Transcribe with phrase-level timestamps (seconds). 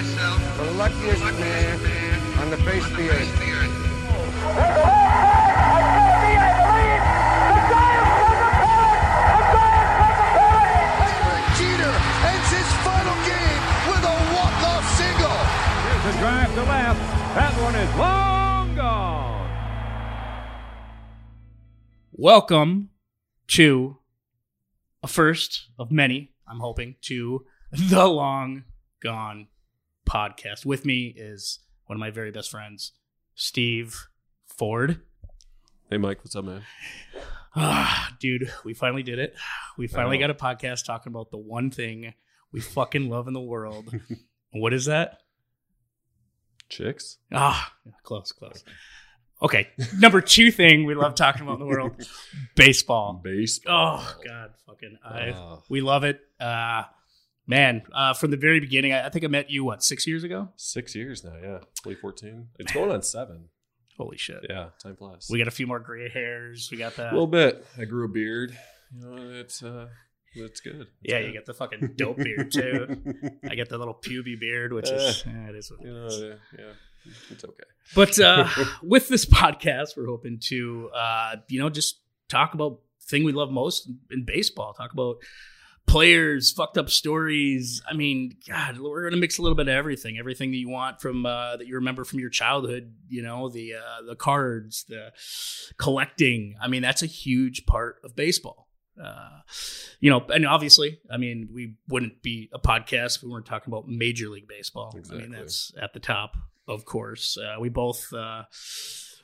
[0.00, 3.36] the luckiest man on the face of the earth.
[11.58, 11.94] Jeter
[12.24, 15.38] ends his final game with a walk-off single.
[15.84, 17.00] Here's drive to left.
[17.34, 19.50] That one is long gone.
[22.12, 22.88] Welcome
[23.48, 23.98] to
[25.02, 28.64] a first of many, I'm hoping, to the Long
[29.02, 29.48] Gone
[30.08, 30.64] podcast.
[30.64, 32.92] With me is one of my very best friends,
[33.34, 34.06] Steve
[34.46, 35.00] Ford.
[35.90, 36.62] Hey, Mike, what's up, man?
[37.56, 39.34] Ah, dude, we finally did it.
[39.76, 42.14] We finally got a podcast talking about the one thing
[42.52, 43.92] we fucking love in the world.
[44.52, 45.18] what is that?
[46.68, 47.18] Chicks?
[47.32, 47.72] Ah,
[48.04, 48.62] close, close.
[49.42, 51.92] Okay, number two thing we love talking about in the world:
[52.56, 53.20] baseball.
[53.24, 54.00] Baseball.
[54.00, 56.20] Oh God, fucking, I we love it.
[56.38, 56.84] Uh,
[57.50, 60.24] man, uh, from the very beginning, I, I think I met you what six years
[60.24, 60.48] ago.
[60.56, 61.58] Six years now, yeah.
[61.82, 62.48] 2014.
[62.58, 63.48] It's going on seven.
[63.98, 64.46] Holy shit!
[64.48, 65.28] Yeah, time flies.
[65.30, 66.70] We got a few more gray hairs.
[66.72, 67.66] We got that a little bit.
[67.78, 68.56] I grew a beard.
[68.96, 69.88] You know, it's uh,
[70.32, 70.86] it's good.
[71.02, 71.26] Yeah, good.
[71.26, 72.96] you got the fucking dope beard too.
[73.48, 75.30] I get the little puby beard, which is Eh.
[75.30, 76.18] yeah, it is what it you know, is.
[76.18, 77.64] yeah, yeah, it's okay.
[77.94, 78.48] But uh,
[78.82, 83.50] with this podcast, we're hoping to, uh, you know, just talk about thing we love
[83.50, 84.72] most in baseball.
[84.72, 85.16] Talk about
[85.90, 87.82] players, fucked up stories.
[87.88, 90.18] I mean, God, we're gonna mix a little bit of everything.
[90.18, 92.94] Everything that you want from uh, that you remember from your childhood.
[93.08, 95.12] You know, the uh, the cards, the
[95.78, 96.56] collecting.
[96.60, 98.68] I mean, that's a huge part of baseball.
[99.02, 99.40] Uh,
[100.00, 103.72] you know, and obviously, I mean, we wouldn't be a podcast if we weren't talking
[103.72, 104.94] about Major League Baseball.
[105.10, 106.36] I mean, that's at the top,
[106.68, 107.38] of course.
[107.38, 108.42] Uh, we both uh,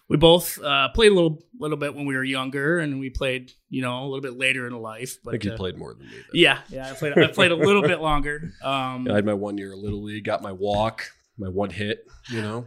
[0.09, 3.53] we both uh, played a little little bit when we were younger, and we played,
[3.69, 5.17] you know, a little bit later in life.
[5.17, 6.12] I But think you uh, played more than me.
[6.12, 6.25] Then.
[6.35, 7.19] yeah, yeah, I played.
[7.19, 8.53] I played a little bit longer.
[8.62, 10.25] Um, I had my one year of little league.
[10.25, 12.06] Got my walk, my one hit.
[12.31, 12.67] You know,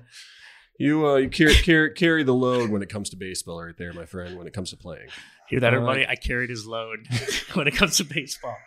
[0.78, 3.94] you uh, you carry, carry carry the load when it comes to baseball, right there,
[3.94, 4.38] my friend.
[4.38, 5.08] When it comes to playing.
[5.50, 6.06] hear that, Uh, everybody?
[6.08, 7.08] I carried his load
[7.54, 8.58] when it comes to baseball.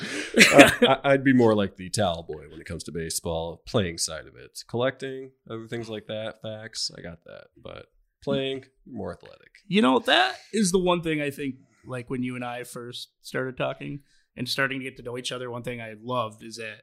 [0.00, 3.98] I, I- I'd be more like the towel boy when it comes to baseball, playing
[3.98, 4.62] side of it.
[4.68, 7.46] Collecting, other things like that, facts, I got that.
[7.60, 7.86] But
[8.22, 9.50] playing, more athletic.
[9.66, 11.56] You know, that is the one thing I think,
[11.86, 14.00] like when you and I first started talking
[14.36, 16.82] and starting to get to know each other, one thing I loved is that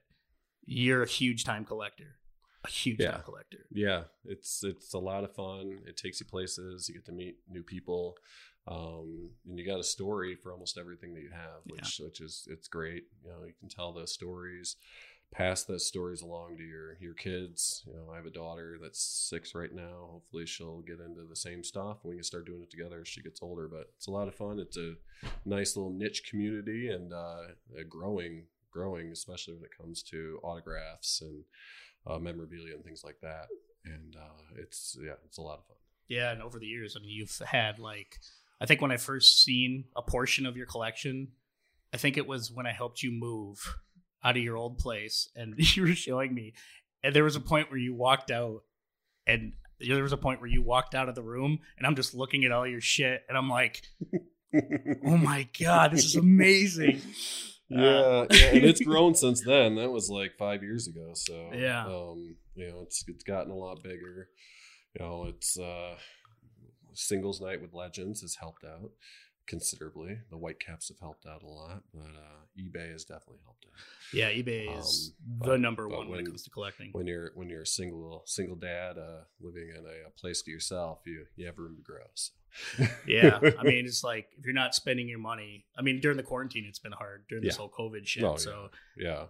[0.65, 2.17] you're a huge time collector.
[2.63, 3.11] A huge Yeah.
[3.11, 3.65] time collector.
[3.71, 5.83] Yeah, it's it's a lot of fun.
[5.87, 6.89] It takes you places.
[6.89, 8.17] You get to meet new people,
[8.67, 12.47] um, and you got a story for almost everything that you have, which which is
[12.49, 13.03] it's great.
[13.23, 14.77] You know, you can tell those stories,
[15.35, 17.83] pass those stories along to your your kids.
[17.87, 20.09] You know, I have a daughter that's six right now.
[20.11, 23.07] Hopefully, she'll get into the same stuff, and we can start doing it together as
[23.07, 23.67] she gets older.
[23.67, 24.59] But it's a lot of fun.
[24.59, 24.95] It's a
[25.45, 27.41] nice little niche community, and uh,
[27.89, 31.43] growing growing, especially when it comes to autographs and
[32.05, 33.47] uh, memorabilia and things like that.
[33.85, 35.77] And uh, it's yeah, it's a lot of fun.
[36.07, 38.19] Yeah, and over the years, I mean, you've had like,
[38.61, 41.29] I think when I first seen a portion of your collection,
[41.93, 43.77] I think it was when I helped you move
[44.25, 46.53] out of your old place, and you were showing me,
[47.03, 48.63] and there was a point where you walked out,
[49.27, 52.13] and there was a point where you walked out of the room, and I'm just
[52.15, 53.83] looking at all your shit, and I'm like,
[55.05, 57.01] oh my god, this is amazing.
[57.69, 59.75] yeah, yeah, and it's grown since then.
[59.75, 61.11] That was like five years ago.
[61.13, 61.85] So Yeah.
[61.85, 64.29] um, you know, it's it's gotten a lot bigger.
[64.97, 65.95] You know, it's uh,
[66.93, 68.91] singles night with legends has helped out
[69.47, 70.19] considerably.
[70.29, 73.71] The Whitecaps have helped out a lot, but uh, eBay has definitely helped out.
[74.13, 76.89] Yeah, eBay is Um, the number one when, it comes to collecting.
[76.91, 80.51] When you're when you're a single single dad uh, living in a, a place to
[80.51, 82.05] yourself, you you have room to grow.
[82.13, 82.33] So.
[83.07, 85.65] Yeah, I mean, it's like if you're not spending your money.
[85.77, 87.59] I mean, during the quarantine, it's been hard during this Yeah.
[87.67, 88.23] whole COVID shit.
[88.23, 89.25] Oh, so, yeah.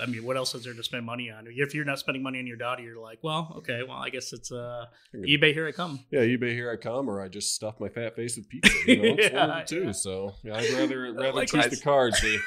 [0.00, 1.46] I mean, what else is there to spend money on?
[1.50, 4.32] If you're not spending money on your daughter, you're like, well, okay, well, I guess
[4.32, 5.52] it's uh, eBay.
[5.52, 6.00] Here I come.
[6.10, 8.72] Yeah, eBay, here I come, or I just stuff my fat face with pizza.
[8.86, 9.84] You know, Yeah, of the two.
[9.86, 9.92] yeah.
[9.92, 12.22] So yeah, I'd rather rather choose the cards.
[12.22, 12.38] They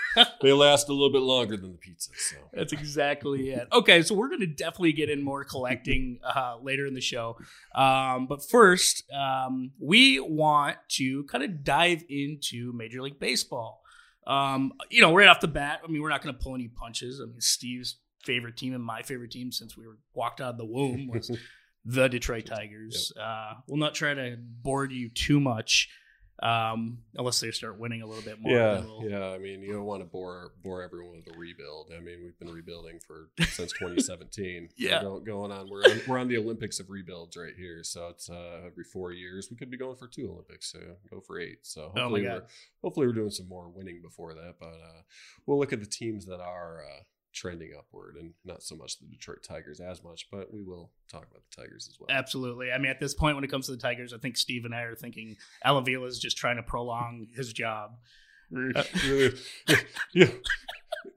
[0.41, 2.09] they last a little bit longer than the pizza.
[2.15, 3.67] So That's exactly it.
[3.73, 7.37] Okay, so we're going to definitely get in more collecting uh, later in the show.
[7.75, 13.81] Um, but first, um, we want to kind of dive into Major League Baseball.
[14.27, 16.67] Um, you know, right off the bat, I mean, we're not going to pull any
[16.67, 17.19] punches.
[17.19, 20.57] I mean, Steve's favorite team and my favorite team since we were walked out of
[20.57, 21.31] the womb was
[21.85, 23.11] the Detroit Tigers.
[23.19, 25.89] Uh, we'll not try to bore you too much.
[26.41, 28.53] Um, unless they start winning a little bit more.
[28.53, 29.25] yeah, yeah.
[29.29, 31.91] I mean, you don't want to bore bore everyone with a rebuild.
[31.95, 34.69] I mean, we've been rebuilding for since 2017.
[34.77, 35.03] Yeah.
[35.03, 35.69] We're going on.
[35.69, 37.83] We're on, we're on the Olympics of rebuilds right here.
[37.83, 39.49] So it's uh, every four years.
[39.51, 40.71] We could be going for two Olympics.
[40.71, 41.59] So go for eight.
[41.63, 42.33] So Oh hopefully, God.
[42.33, 42.43] we're
[42.83, 44.55] hopefully we're doing some more winning before that.
[44.59, 45.01] But uh,
[45.45, 47.03] we'll look at the teams that are uh,
[47.33, 51.27] trending upward, and not so much the Detroit Tigers as much, but we will talk
[51.29, 52.15] about the Tigers as well.
[52.15, 52.71] Absolutely.
[52.71, 54.73] I mean, at this point, when it comes to the Tigers, I think Steve and
[54.73, 57.91] I are thinking Al Avila is just trying to prolong his job.
[58.51, 60.27] yeah,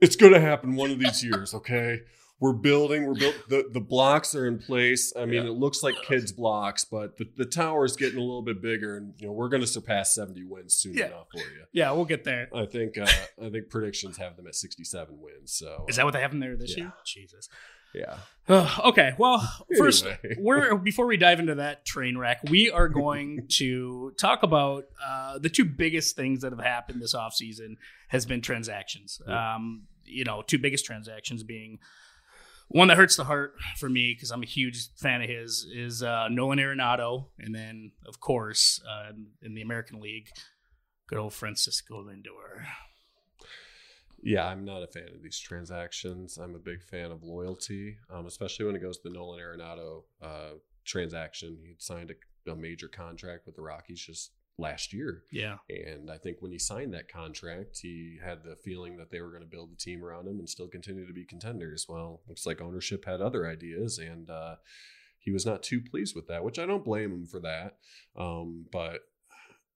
[0.00, 1.54] it's going to happen one of these years.
[1.54, 2.00] Okay,
[2.42, 3.06] we're building.
[3.06, 3.36] We're built.
[3.48, 5.12] The, the blocks are in place.
[5.16, 5.50] I mean, Yeah.
[5.50, 8.96] it looks like kids' blocks, but the, the tower is getting a little bit bigger,
[8.96, 11.06] and you know we're going to surpass seventy wins soon Yeah.
[11.06, 11.64] enough for you.
[11.72, 12.48] Yeah, we'll get there.
[12.54, 12.98] I think.
[12.98, 13.06] Uh,
[13.40, 15.52] I think predictions have them at sixty-seven wins.
[15.52, 16.84] So Is that what they have in there this Yeah.
[16.84, 16.92] year?
[17.06, 17.48] Jesus.
[17.94, 18.18] yeah.
[18.84, 19.12] okay.
[19.18, 19.38] Well,
[19.78, 20.36] first, Anyway.
[20.40, 25.38] we're before we dive into that train wreck, we are going to talk about uh,
[25.38, 27.76] the two biggest things that have happened this offseason
[28.08, 29.20] has been transactions.
[29.26, 31.78] Um, you know, two biggest transactions being
[32.72, 36.02] one that hurts the heart for me because I'm a huge fan of his is
[36.02, 40.28] uh, Nolan Arenado, and then of course uh, in the American League,
[41.06, 42.64] good old Francisco Lindor.
[44.22, 46.38] Yeah, I'm not a fan of these transactions.
[46.38, 50.04] I'm a big fan of loyalty, um, especially when it goes to the Nolan Arenado
[50.22, 50.52] uh,
[50.84, 51.58] transaction.
[51.60, 52.12] He signed
[52.46, 55.22] a, a major contract with the Rockies just last year.
[55.32, 59.20] Yeah, And I think when he signed that contract, he had the feeling that they
[59.20, 61.86] were going to build the team around him and still continue to be contenders.
[61.88, 64.56] Well, looks like ownership had other ideas, and uh,
[65.18, 67.76] he was not too pleased with that, which I don't blame him for that.
[68.16, 69.00] Um, but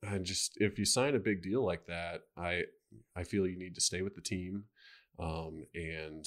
[0.06, 2.64] I just, if you sign a big deal like that, I,
[3.17, 4.64] I feel you need to stay with the team.
[5.19, 6.26] Um, and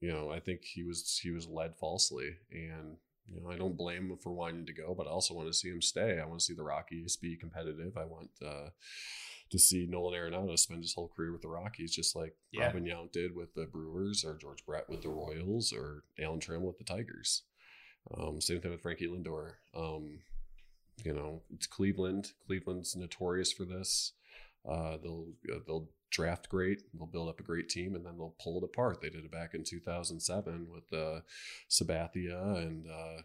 [0.00, 2.98] you know, I think he was he was led falsely, and
[3.32, 5.54] you know, I don't blame him for wanting to go, but I also want to
[5.54, 6.18] see him stay.
[6.20, 7.96] I want to see the Rockies be competitive.
[7.96, 8.70] I want uh,
[9.50, 12.66] to see Nolan Arenado spend his whole career with the Rockies, just like Yeah.
[12.66, 16.62] Robin Yount did with the Brewers, or George Brett with the Royals, or Alan Trim
[16.62, 17.42] with the Tigers.
[18.16, 19.54] Um, same thing with Frankie Lindor.
[19.76, 20.20] Um,
[21.04, 22.32] you know, it's Cleveland.
[22.46, 24.12] Cleveland's notorious for this.
[24.68, 28.34] Uh, they'll uh, they'll draft great, they'll build up a great team, and then they'll
[28.42, 29.00] pull it apart.
[29.00, 31.20] They did it back in 2007 with uh,
[31.68, 33.22] Sabathia and uh,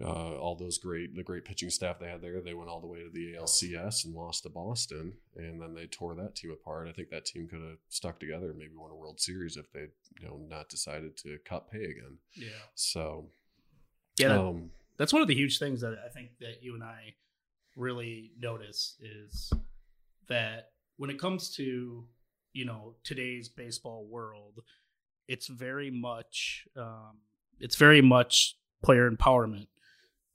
[0.00, 2.40] uh, all those great the great pitching staff they had there.
[2.40, 5.86] They went all the way to the ALCS and lost to Boston, and then they
[5.86, 6.86] tore that team apart.
[6.88, 9.72] I think that team could have stuck together and maybe won a World Series if
[9.72, 9.86] they
[10.20, 12.18] you know not decided to cut pay again.
[12.34, 13.26] yeah, So
[14.18, 14.28] yeah.
[14.28, 17.14] that- um, that's one of the huge things that I think that you and I
[17.76, 19.52] really notice is
[20.28, 22.04] that when it comes to
[22.52, 24.60] you know today's baseball world,
[25.26, 27.18] it's very much um,
[27.58, 29.68] it's very much player empowerment.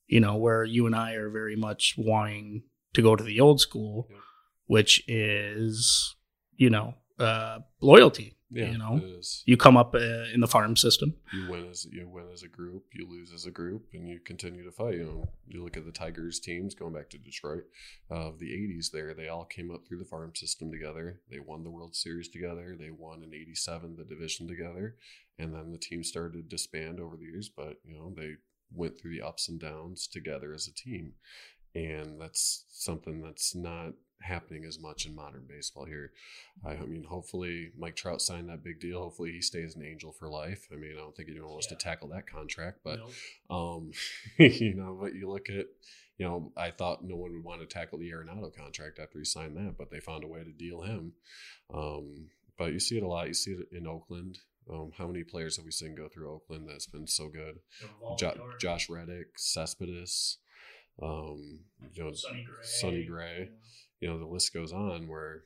[0.07, 2.63] You know, where you and I are very much wanting
[2.93, 4.07] to go to the old school,
[4.65, 6.15] which is
[6.55, 8.37] you know uh, loyalty.
[8.51, 9.01] yeah, you know,
[9.45, 11.15] you come up uh, in the farm system.
[11.33, 14.19] you win as you win as a group, you lose as a group, and you
[14.19, 14.95] continue to fight.
[14.95, 17.63] You know, you look at the Tigers teams going back to Detroit
[18.09, 18.91] of the '80s.
[18.91, 21.21] There, they all came up through the farm system together.
[21.31, 22.75] They won the World Series together.
[22.79, 24.95] They won in '87 the division together,
[25.39, 27.49] and then the team started to disband over the years.
[27.49, 28.33] But you know, they
[28.71, 31.13] went through the ups and downs together as a team,
[31.75, 36.11] and that's something that's not happening as much in modern baseball here.
[36.65, 39.01] I mean, hopefully Mike Trout signed that big deal.
[39.01, 40.67] Hopefully he stays an angel for life.
[40.71, 41.77] I mean, I don't think anyone wants Yeah.
[41.77, 43.11] to tackle that contract, but Nope.
[43.49, 43.91] um,
[44.37, 45.67] you know, but you look at,
[46.17, 49.25] you know, I thought no one would want to tackle the Arenado contract after he
[49.25, 51.13] signed that, but they found a way to deal him.
[51.73, 53.27] Um, but you see it a lot.
[53.27, 54.39] You see it in Oakland.
[54.71, 57.59] Um, how many players have we seen go through Oakland that's been so good?
[58.17, 60.37] Jo- Josh Reddick, Cespedes,
[61.01, 61.59] um,
[61.93, 62.63] you know, Sonny Gray.
[62.63, 63.49] Sonny Gray.
[64.03, 65.45] You know, the list goes on where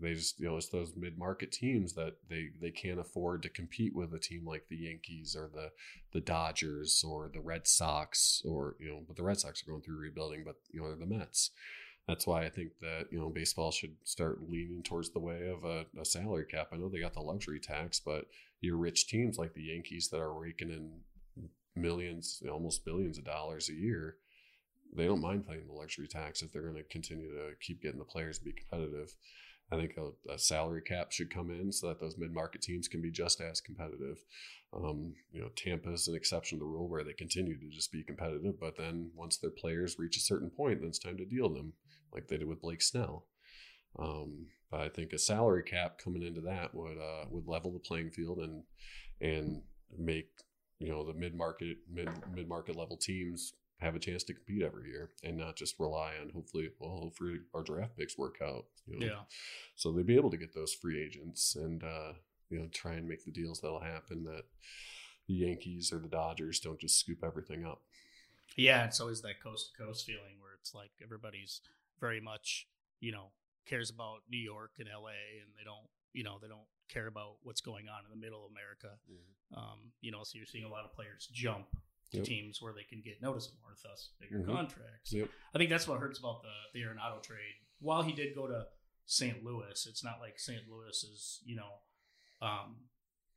[0.00, 3.50] they just you know it's those mid market teams that they they can't afford to
[3.50, 5.70] compete with a team like the Yankees or the
[6.14, 9.82] the Dodgers or the Red Sox or you know but the Red Sox are going
[9.82, 11.50] through rebuilding but you know they're the Mets.
[12.08, 15.64] That's why I think that you know baseball should start leaning towards the way of
[15.64, 16.68] a, a salary cap.
[16.72, 18.24] I know they got the luxury tax, but
[18.62, 21.02] your rich teams like the Yankees that are raking in
[21.76, 24.16] millions, almost billions of dollars a year,
[24.94, 27.98] they don't mind paying the luxury tax if they're going to continue to keep getting
[27.98, 29.14] the players to be competitive.
[29.72, 33.00] I think a, a salary cap should come in so that those mid-market teams can
[33.00, 34.18] be just as competitive.
[34.74, 37.90] Um, you know, Tampa is an exception to the rule where they continue to just
[37.90, 41.24] be competitive, but then once their players reach a certain point, then it's time to
[41.24, 41.72] deal them,
[42.12, 43.26] like they did with Blake Snell.
[43.98, 47.78] Um, but I think a salary cap coming into that would uh, would level the
[47.78, 48.64] playing field and
[49.20, 49.62] and
[49.96, 50.28] make
[50.80, 54.62] you know the mid market mid mid market level teams have a chance to compete
[54.62, 58.66] every year and not just rely on hopefully well hopefully our draft picks work out.
[58.86, 59.06] You know?
[59.06, 59.20] Yeah.
[59.76, 62.12] So they'd be able to get those free agents and uh,
[62.50, 64.44] you know try and make the deals that'll happen that
[65.26, 67.82] the Yankees or the Dodgers don't just scoop everything up.
[68.56, 71.60] Yeah, it's always that coast to coast feeling where it's like everybody's
[71.98, 72.68] very much,
[73.00, 73.30] you know,
[73.66, 77.36] cares about New York and LA and they don't, you know, they don't care about
[77.42, 78.98] what's going on in the middle of America.
[79.10, 79.56] Mhm.
[79.56, 81.66] Um, you know, so you're seeing a lot of players jump
[82.16, 82.24] Yep.
[82.24, 84.46] teams where they can get noticed more, thus bigger Mhm.
[84.46, 85.12] contracts.
[85.12, 85.28] Yep.
[85.54, 87.54] I think that's what hurts about the the Arenado trade.
[87.80, 88.66] While he did go to
[89.06, 89.44] St.
[89.44, 90.68] Louis, it's not like St.
[90.68, 91.80] Louis is you know,
[92.40, 92.88] um,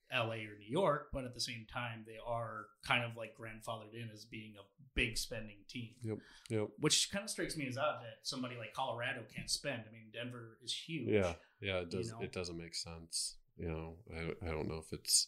[0.09, 0.45] L.A.
[0.45, 4.09] or New York, but at the same time, they are kind of like grandfathered in
[4.13, 4.63] as being a
[4.95, 5.95] big spending team.
[6.01, 6.17] Yep.
[6.49, 6.69] Yep.
[6.79, 9.83] Which kind of strikes me as odd that somebody like Colorado can't spend.
[9.85, 11.09] I mean, Denver is huge.
[11.09, 12.11] Yeah, yeah, it You does.
[12.11, 12.21] know?
[12.21, 13.35] It doesn't make sense.
[13.57, 15.27] You know, I I don't know if it's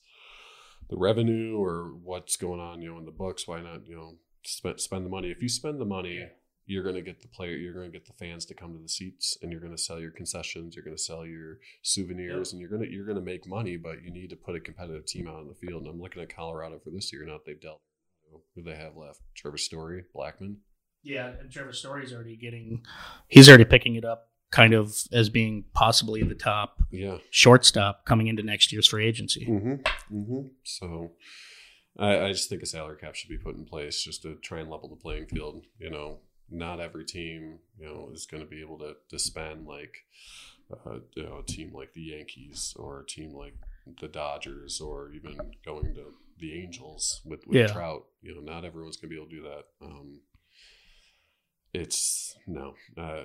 [0.89, 2.81] the revenue or what's going on.
[2.81, 3.47] You know, in the books.
[3.47, 3.87] Why not?
[3.87, 5.29] You know, spend spend the money.
[5.31, 6.29] If you spend the money, Yeah.
[6.65, 7.55] you're going to get the player.
[7.55, 9.81] You're going to get the fans to come to the seats, and you're going to
[9.81, 10.75] sell your concessions.
[10.75, 13.77] You're going to sell your souvenirs, and you're going to you're going to make money.
[13.77, 15.83] But you need to put a competitive team out on the field.
[15.83, 17.25] And I'm looking at Colorado for this year.
[17.25, 17.81] Now they've dealt.
[18.55, 19.21] Who they have left?
[19.35, 20.57] Trevor Story, Blackmon.
[21.01, 22.83] Yeah, and Trevor Story's already getting.
[23.27, 27.17] He's already picking it up, kind of as being possibly the top Yeah.
[27.29, 29.45] shortstop coming into next year's free agency.
[29.45, 29.73] Mm-hmm.
[30.17, 30.47] Mm-hmm.
[30.63, 31.11] So
[31.97, 34.59] I, I just think a salary cap should be put in place just to try
[34.59, 35.65] and level the playing field.
[35.77, 39.67] You know, not every team, you know, is going to be able to, to spend
[39.67, 39.95] like,
[40.73, 43.53] uh, you know, a team like the Yankees or a team like
[44.01, 47.67] the Dodgers or even going to the Angels with, with Yeah.
[47.67, 48.05] Trout.
[48.23, 49.65] You know, not everyone's going to be able to do that.
[49.85, 50.21] Um,
[51.73, 53.23] it's no, uh,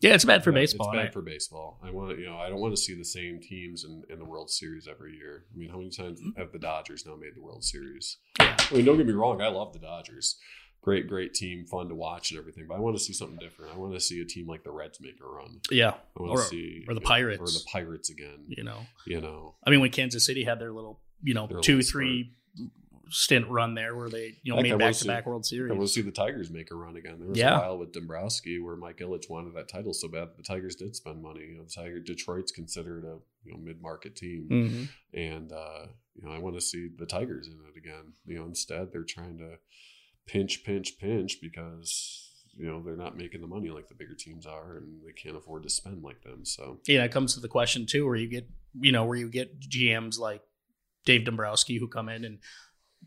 [0.00, 0.88] Yeah, it's bad for baseball.
[0.90, 1.78] It's I- bad for baseball.
[1.82, 4.18] I want to, you know, I don't want to see the same teams in, in
[4.18, 5.44] the World Series every year.
[5.54, 6.38] I mean, how many times mm-hmm.
[6.40, 8.18] have the Dodgers now made the World Series?
[8.38, 8.56] Yeah.
[8.58, 10.36] I mean, don't get me wrong, I love the Dodgers.
[10.82, 12.66] Great, great team, fun to watch and everything.
[12.68, 13.72] But I want to see something different.
[13.72, 15.60] I want to see a team like the Reds make a run.
[15.70, 17.40] yeah, I want Or- to see or the know, Pirates.
[17.40, 18.44] or the Pirates again.
[18.48, 18.80] you know.
[19.06, 22.34] You know, I mean, when Kansas City had their little, you know, Their two, three
[23.10, 25.70] stint run there where they, you know, Heck, made back to back World I Series.
[25.70, 27.18] want to see the Tigers make a run again.
[27.18, 27.56] There was Yeah.
[27.56, 30.94] a while with Dombrowski where Mike Ilitch wanted that title so bad the Tigers did
[30.96, 31.46] spend money.
[31.46, 34.46] You know, the Tiger Detroit's considered a you know mid market team.
[34.48, 34.84] hmm
[35.18, 38.14] and uh, you know I want to see the Tigers in it again.
[38.26, 39.58] You know, instead they're trying to
[40.26, 44.46] pinch, pinch, pinch because you know they're not making the money like the bigger teams
[44.46, 46.44] are, and they can't afford to spend like them.
[46.44, 48.48] So Yeah, it comes to the question too, where you get,
[48.80, 50.42] you know, where you get GMs like
[51.04, 52.38] Dave Dombrowski who come in and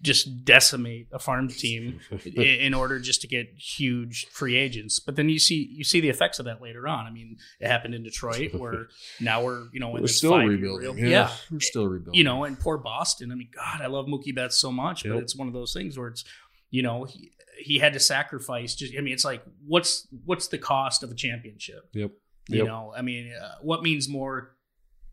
[0.02, 5.00] just decimate a farm team i- in order just to get huge free agents.
[5.00, 7.06] But then you see you see the effects of that later on.
[7.06, 8.88] I mean, it happened in Detroit where
[9.20, 10.96] now we're you know we're still rebuilding.
[10.96, 12.18] real- Yeah, we're still rebuilding.
[12.18, 13.32] you know, and poor Boston.
[13.32, 15.98] I mean, God, I love Mookie Betts so much, but it's one of those things
[15.98, 16.24] where it's,
[16.70, 18.76] you know, he, he had to sacrifice.
[18.76, 21.90] Just, I mean, it's like, what's what's the cost of a championship?
[21.94, 22.12] Yep.
[22.50, 22.68] You Yep.
[22.68, 24.56] know, I mean, uh, what means more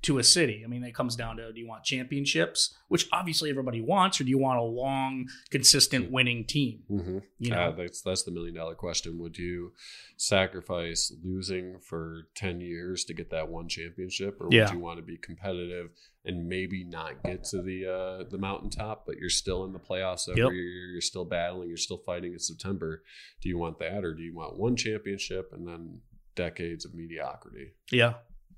[0.04, 0.62] to a city?
[0.64, 4.24] I mean, it comes down to do you want championships, which obviously everybody wants, or
[4.24, 6.82] do you want a long, consistent winning team?
[6.90, 7.18] Mm-hmm.
[7.38, 9.18] You know, that's that's the million dollar question.
[9.18, 9.72] Would you
[10.16, 15.02] sacrifice losing for ten years to get that one championship, or would you want to
[15.02, 15.90] be competitive
[16.24, 20.28] and maybe not get to the uh, the mountaintop, but you're still in the playoffs
[20.28, 20.52] every Yep.
[20.52, 20.62] year?
[20.92, 21.68] You're still battling.
[21.68, 23.02] You're still fighting in September.
[23.40, 26.00] Do you want that, or do you want one championship and then
[26.34, 27.72] decades of mediocrity?
[27.90, 28.14] Yeah.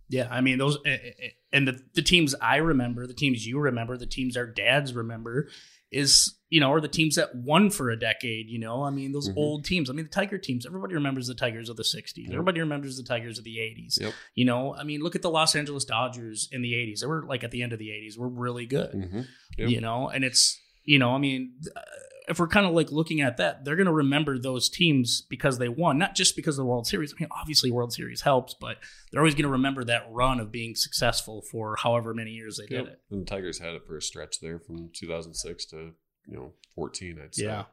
[0.08, 0.28] Yeah.
[0.30, 0.90] I mean, those, eh,
[1.22, 4.94] eh, and the, the teams I remember, the teams you remember, the teams our dads
[4.94, 5.48] remember
[5.92, 8.82] is, you know, are the teams that won for a decade, you know?
[8.82, 9.36] I mean, those Mhm.
[9.36, 9.88] old teams.
[9.88, 12.25] I mean, the Tiger teams, everybody remembers the Tigers of the 60s.
[12.25, 12.32] Yep.
[12.32, 13.98] Everybody remembers the Tigers of the 80s.
[14.00, 14.12] Yep.
[14.34, 17.00] You know, I mean, look at the Los Angeles Dodgers in the 80s.
[17.00, 19.20] They were like at the end of the 80s, were really good Mm-hmm.
[19.58, 19.70] Yep.
[19.70, 21.80] you know and it's you know i mean uh,
[22.28, 25.59] if we're kind of like looking at that they're going to remember those teams because
[25.59, 28.54] they won not just because of the world series i mean obviously world series helps
[28.61, 28.78] but
[29.11, 32.66] they're always going to remember that run of being successful for however many years they
[32.66, 35.92] did it And the Tigers had it for a stretch there from 2006 to
[36.26, 37.45] you know 14, I'd say.
[37.45, 37.64] Yeah.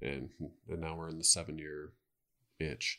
[0.00, 0.30] And
[0.68, 1.92] and now we're in the seven year
[2.58, 2.98] itch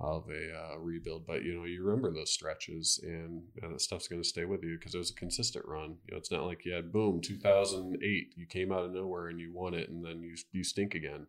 [0.00, 1.26] of a uh, rebuild.
[1.26, 4.62] But you know, you remember those stretches, and know, that stuff's going to stay with
[4.62, 5.96] you because it was a consistent run.
[6.06, 9.38] You know, it's not like you had boom 2008, you came out of nowhere and
[9.40, 11.26] you won it, and then you you stink again.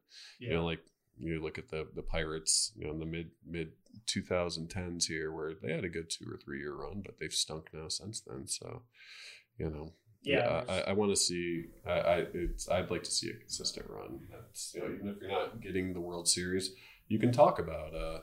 [0.50, 0.80] You know, like
[1.18, 3.72] you look at the the Pirates, you know, in the mid mid
[4.08, 7.70] 2010s here, where they had a good two or three year run, but they've stunk
[7.74, 8.48] now since then.
[8.48, 8.82] So,
[9.58, 9.94] you know,
[10.24, 11.66] Yeah, I, I want to see.
[11.86, 14.22] I, I it's I'd like to see a consistent run.
[14.32, 16.72] That's you know, even if you're not getting the World Series,
[17.08, 18.20] you can talk about uh,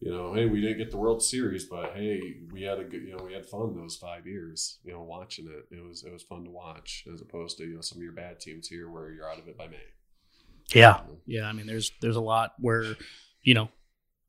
[0.00, 3.02] you know, hey, we didn't get the World Series, but hey, we had a good,
[3.02, 4.78] you know, we had fun those five years.
[4.84, 7.74] You know, watching it, it was it was fun to watch as opposed to you
[7.74, 9.76] know some of your bad teams here where you're out of it by May.
[10.74, 12.94] yeah yeah i mean there's there's a lot where
[13.42, 13.68] you know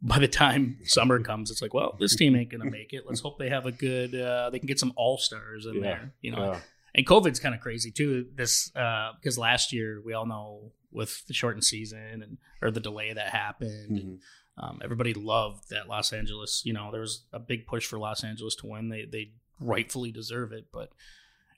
[0.01, 3.19] by the time summer comes it's like well this team ain't gonna make it let's
[3.21, 5.81] hope they have a good uh they can get some all-stars in Yeah.
[5.81, 6.59] there you know Yeah.
[6.95, 8.25] and COVID's kind of crazy too.
[8.35, 12.81] This uh, because last year we all know with the shortened season and or the
[12.81, 14.19] delay that happened, Mhm.
[14.61, 16.61] Um, everybody loved that Los Angeles.
[16.65, 18.89] You know, there was a big push for Los Angeles to win.
[18.89, 20.91] They they rightfully deserve it, but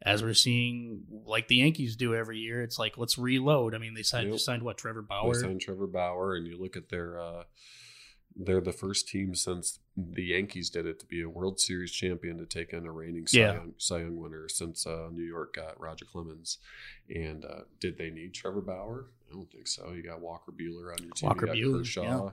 [0.06, 3.74] as we're seeing, like the Yankees do every year, it's like let's reload.
[3.74, 4.40] I mean, they signed Yep.
[4.40, 5.34] signed what Trevor They Bauer.
[5.34, 7.20] signed Trevor Bauer, and you look at their.
[7.20, 7.44] Uh,
[8.36, 12.40] they're the first team since the Yankees did it to be a World Series champion
[12.40, 13.54] to take in a reigning Cy, Yeah.
[13.54, 16.58] Young, Cy Young winner since uh, New York got Roger Clemens.
[17.14, 19.06] And uh, did they need Trevor Bauer?
[19.34, 19.92] I don't think so.
[19.92, 21.28] You got Walker Buehler on your team.
[21.30, 22.04] Walker you got Buehler, Kershaw.
[22.04, 22.30] yeah.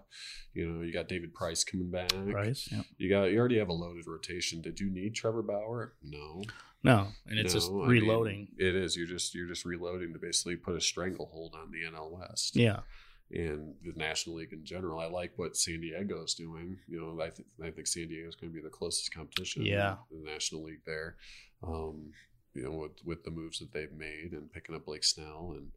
[0.53, 2.11] You know, you got David Price coming back.
[2.31, 2.83] Price, yeah.
[2.99, 4.61] You got you already have a loaded rotation.
[4.61, 5.95] Did you need Trevor Bauer?
[6.03, 6.43] No.
[6.83, 8.49] No, and it's just No, I mean, reloading.
[8.57, 8.97] it is.
[8.97, 12.81] You're just you're just reloading to basically put a stranglehold on the NL West yeah,
[13.31, 14.99] and the National League in general.
[14.99, 16.79] I like what San Diego is doing.
[16.89, 19.67] You know, I think I think San Diego is going to be the closest competition.
[19.67, 19.97] Yeah.
[20.11, 21.17] in the National League there.
[21.63, 22.13] Um,
[22.55, 25.69] you know, with with the moves that they've made and picking up Blake Snell and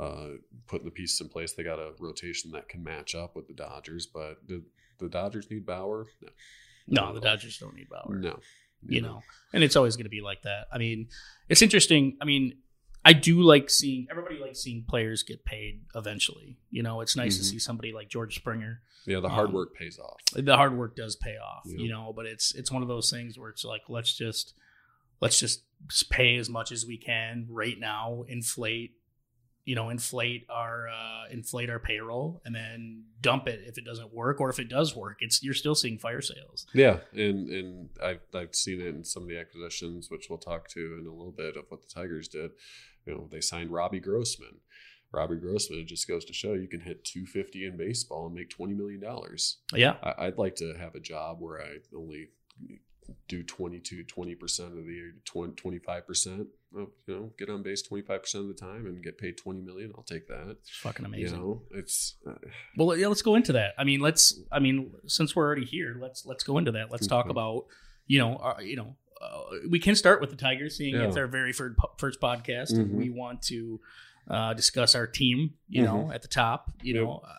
[0.00, 0.28] uh,
[0.66, 3.54] putting the pieces in place, they got a rotation that can match up with the
[3.54, 4.06] Dodgers.
[4.06, 4.62] But the
[4.98, 6.06] the Dodgers need Bauer.
[6.22, 6.28] No,
[6.86, 7.20] no, Not the.
[7.20, 8.16] Dodgers don't need Bauer.
[8.18, 8.38] No,
[8.86, 10.66] you know, and it's always going to be like that.
[10.72, 11.08] I mean,
[11.48, 12.16] it's interesting.
[12.20, 12.58] I mean,
[13.04, 16.58] I do like seeing everybody likes seeing players get paid eventually.
[16.70, 17.46] You know, it's nice to Mhm.
[17.46, 18.82] see somebody like George Springer.
[19.06, 20.20] Yeah, the hard Um, work pays off.
[20.34, 21.78] The hard work does pay off, Yeah.
[21.78, 24.54] you know, but it's it's one of those things where it's like let's just
[25.20, 25.62] let's just
[26.10, 28.96] pay as much as we can right now, inflate
[29.64, 34.12] you know, inflate our uh, inflate our payroll and then dump it if it doesn't
[34.12, 36.66] work, or if it does work, it's you're still seeing fire sales.
[36.74, 40.68] Yeah, and and I've I've seen it in some of the acquisitions, which we'll talk
[40.70, 42.52] to in a little bit of what the Tigers did.
[43.06, 44.60] You know, they signed Robbie Grossman.
[45.12, 48.48] Robbie Grossman it just goes to show you can hit 250 in baseball and make
[48.50, 49.58] 20 million dollars.
[49.74, 52.28] Yeah, I- I'd like to have a job where I only
[53.28, 56.40] do 22 20% of the year 20, 25%
[56.76, 59.92] of, you know get on base 25% of the time and get paid 20 million
[59.96, 61.38] i'll take that it's fucking you amazing.
[61.40, 62.34] know it's uh,
[62.76, 63.74] Well, yeah, let's go into that.
[63.78, 64.38] I mean, let's.
[64.52, 66.90] I mean, since we're already here, let's let's go into that.
[66.90, 67.66] Let's talk about
[68.06, 71.06] you know, uh, you know, uh, we can start with the Tigers, seeing Yeah.
[71.08, 72.96] it's our very first first podcast, and Mhm.
[72.96, 73.80] we want to
[74.28, 75.54] uh, discuss our team.
[75.68, 76.72] You know, at the top.
[76.82, 77.02] You Yep.
[77.04, 77.32] know, uh,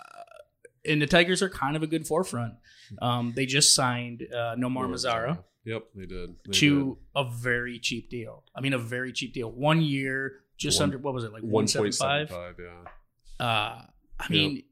[0.85, 2.53] and the Tigers are kind of a good forefront.
[3.01, 8.09] Um, they just signed uh, Nomar Mazara yep they did they to a very cheap
[8.09, 8.43] deal.
[8.55, 9.51] I mean, a very cheap deal.
[9.51, 11.51] One year, just One- under what was it like did.
[11.51, 12.31] one seventy five?
[12.31, 13.81] yeah Uh,
[14.19, 14.63] I mean,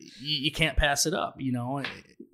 [0.00, 1.36] you, you can't pass it up.
[1.38, 1.82] You know,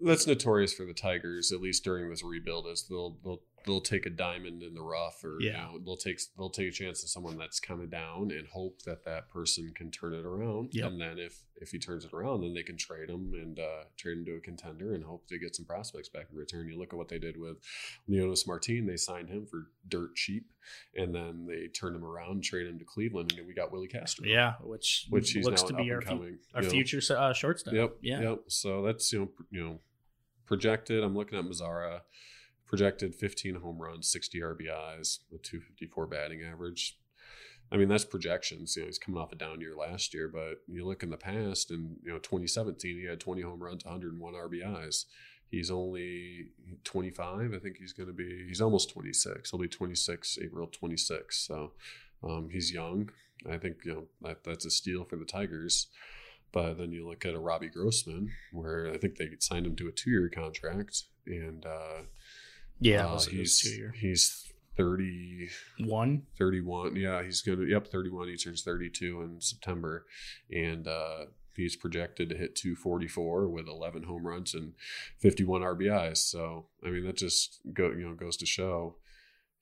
[0.02, 4.06] that's notorious for the Tigers, at least during this rebuild, is they'll they'll they'll take
[4.06, 5.64] a diamond in the rough, or you Yeah.
[5.64, 8.82] know, they'll take they'll take a chance on someone that's kind of down and hope
[8.82, 10.70] that that person can turn it around.
[10.72, 10.92] Yep.
[10.92, 13.84] And then if if he turns it around, then they can trade him and uh,
[13.96, 16.68] trade him to a contender and hope to get some prospects back in return.
[16.68, 17.56] You look at what they did with
[18.08, 20.46] Leonys Martin; they signed him for dirt cheap,
[20.94, 24.26] and then they turned him around, traded him to Cleveland, and we got Willi Castro.
[24.26, 26.72] Yeah, which which looks to be our, up-and-coming, our you know.
[26.72, 27.74] future uh, shortstop.
[27.74, 27.96] Yep.
[28.02, 28.20] Yeah.
[28.20, 28.38] Yep.
[28.48, 29.80] So that's you know pr- you know
[30.46, 31.02] projected.
[31.02, 32.02] I'm looking at Mazara,
[32.66, 36.98] projected 15 home runs, 60 RBIs, a 254 batting average.
[37.70, 38.76] I mean that's projections.
[38.76, 41.16] You know he's coming off a down year last year, but you look in the
[41.16, 45.06] past, and you know 2017 he had 20 home runs, 101 RBIs.
[45.48, 46.48] He's only
[46.84, 47.54] 25.
[47.54, 48.46] I think he's going to be.
[48.48, 49.50] He's almost 26.
[49.50, 51.38] He'll be 26 April 26.
[51.38, 51.72] So
[52.22, 53.10] um, he's young.
[53.48, 55.88] I think you know that, that's a steal for the Tigers.
[56.52, 59.88] But then you look at a Robbie Grossman, where I think they signed him to
[59.88, 62.02] a two-year contract, and uh,
[62.78, 63.60] Yeah, uh, he's
[63.94, 65.48] he's 30,
[66.38, 66.96] 31.
[66.96, 68.28] Yeah, he's gonna yep 31.
[68.28, 70.04] He turns 32 in September,
[70.50, 74.74] and uh, he's projected to hit 244 with 11 home runs and
[75.18, 76.18] 51 RBIs.
[76.18, 78.96] So I mean that just go you know goes to show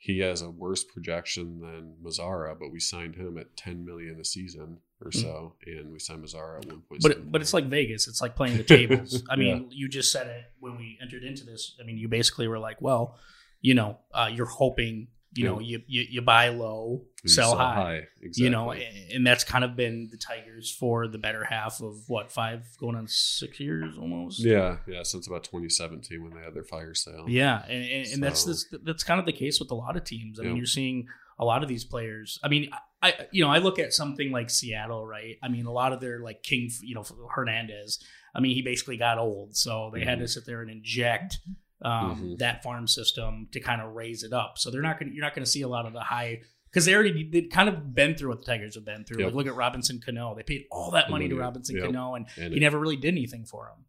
[0.04, 4.24] he has a worse projection than Mazara, but we signed him at 10 million a
[4.24, 6.80] season or so, and we signed Mazara at 1.
[6.88, 7.02] point.
[7.02, 8.08] But it, but it's like Vegas.
[8.08, 9.22] It's like playing the tables.
[9.28, 11.76] I mean, you just said it when we entered into this.
[11.80, 13.16] I mean, you basically were like, well,
[13.60, 18.06] you know, uh, you're hoping, you know, you, you you buy low, sell, high.
[18.22, 18.44] Exactly.
[18.44, 22.08] You know, and, and that's kind of been the Tigers for the better half of
[22.08, 24.40] what five going on six years almost.
[24.44, 27.24] Yeah, yeah, since about 2017 when they had their fire sale.
[27.28, 29.96] Yeah, and, and, and that's So- that's that's kind of the case with a lot
[29.96, 30.38] of teams.
[30.38, 31.08] I mean, you're seeing
[31.38, 32.38] a lot of these players.
[32.42, 32.70] I mean,
[33.02, 35.36] I you know I look at something like Seattle, right?
[35.42, 38.02] I mean, a lot of their like King, you know, Hernandez.
[38.34, 41.38] I mean, he basically got old, so they had to sit there and inject
[41.82, 42.38] um, Mhm.
[42.38, 44.58] that farm system to kind of raise it up.
[44.58, 45.12] So they're not going.
[45.12, 46.40] You're not going to see a lot of the high.
[46.70, 49.18] Because they already they've kind of been through what the Tigers have been through.
[49.18, 49.26] Yep.
[49.26, 50.34] Like look at Robinson Cano.
[50.34, 51.84] They paid all that money to Robinson yep.
[51.86, 53.84] Cano, and And he it- never really did anything for him.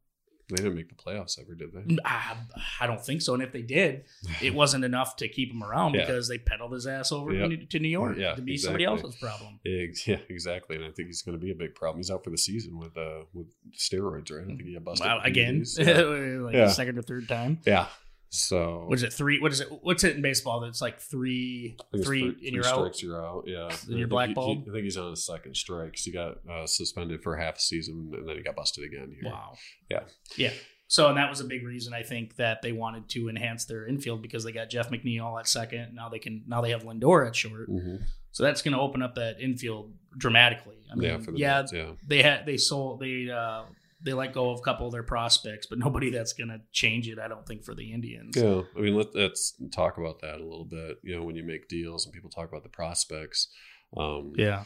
[0.49, 1.97] They didn't make the playoffs ever, did they?
[2.05, 2.35] I,
[2.79, 3.33] I don't think so.
[3.33, 4.05] And if they did,
[4.41, 6.01] it wasn't enough to keep him around Yeah.
[6.05, 7.49] because they peddled his ass over Yep.
[7.49, 9.59] to, to New York Yeah, to be somebody else's problem.
[9.63, 10.75] Yeah, exactly.
[10.75, 11.97] And I think he's going to be a big problem.
[11.99, 14.43] He's out for the season with uh with steroids, right?
[14.43, 15.05] I think he got busted.
[15.07, 15.85] Wow, again, Yeah.
[16.01, 16.65] like Yeah.
[16.65, 17.59] the second or third time.
[17.65, 17.87] yeah.
[18.37, 19.13] So What is it?
[19.13, 19.39] Three?
[19.39, 19.67] What is it?
[19.81, 20.59] What's it in baseball?
[20.59, 22.75] That's like three, three, three- and three you're out.
[22.75, 23.43] strikes, you're out.
[23.47, 26.11] Yeah, Then you're think he- he- I think he's on his second strike 'cause he
[26.11, 29.15] got uh, suspended for half a season and then he got busted again.
[29.19, 29.31] Here.
[29.31, 29.53] Wow.
[29.89, 30.03] Yeah.
[30.37, 30.51] Yeah.
[30.87, 33.87] So, and that was a big reason I think that they wanted to enhance their
[33.87, 35.95] infield because they got Jeff McNeil at second.
[35.95, 36.43] Now they can.
[36.47, 37.69] Now they have Lindor at short.
[37.69, 38.03] Mhm.
[38.31, 40.75] So that's going to open up that infield dramatically.
[40.91, 41.91] I mean, yeah, yeah, Mets, yeah.
[42.07, 43.63] they had they sold they uh
[44.05, 47.09] they let go of a couple of their prospects, but nobody that's going to change
[47.09, 47.19] it.
[47.19, 48.37] I don't think for the Indians.
[48.37, 50.99] Yeah, I mean, let, let's talk about that a little bit.
[51.03, 53.49] You know, when you make deals and people talk about the prospects,
[53.97, 54.63] um, Yeah.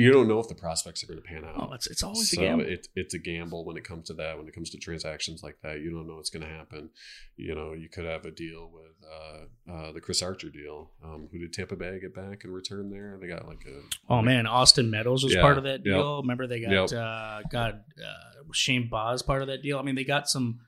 [0.00, 1.54] You, don't know if the prospects are going to pan out.
[1.56, 2.66] Oh, it's it's always so a gamble.
[2.66, 4.36] It, it's a gamble when it comes to that.
[4.38, 6.90] When it comes to transactions like that, you don't know what's going to happen.
[7.36, 10.90] You know, you could have a deal with uh, uh, the Chris Archer deal.
[11.04, 13.18] Um, who did Tampa Bay get back in return there?
[13.20, 13.80] They got like a
[14.12, 15.96] Oh man, Austin Meadows was Yeah, part of that yep.
[15.96, 16.20] deal.
[16.22, 16.92] Remember they got Yep.
[16.92, 19.78] uh got uh Shane Baz part of that deal.
[19.78, 20.60] I mean they got some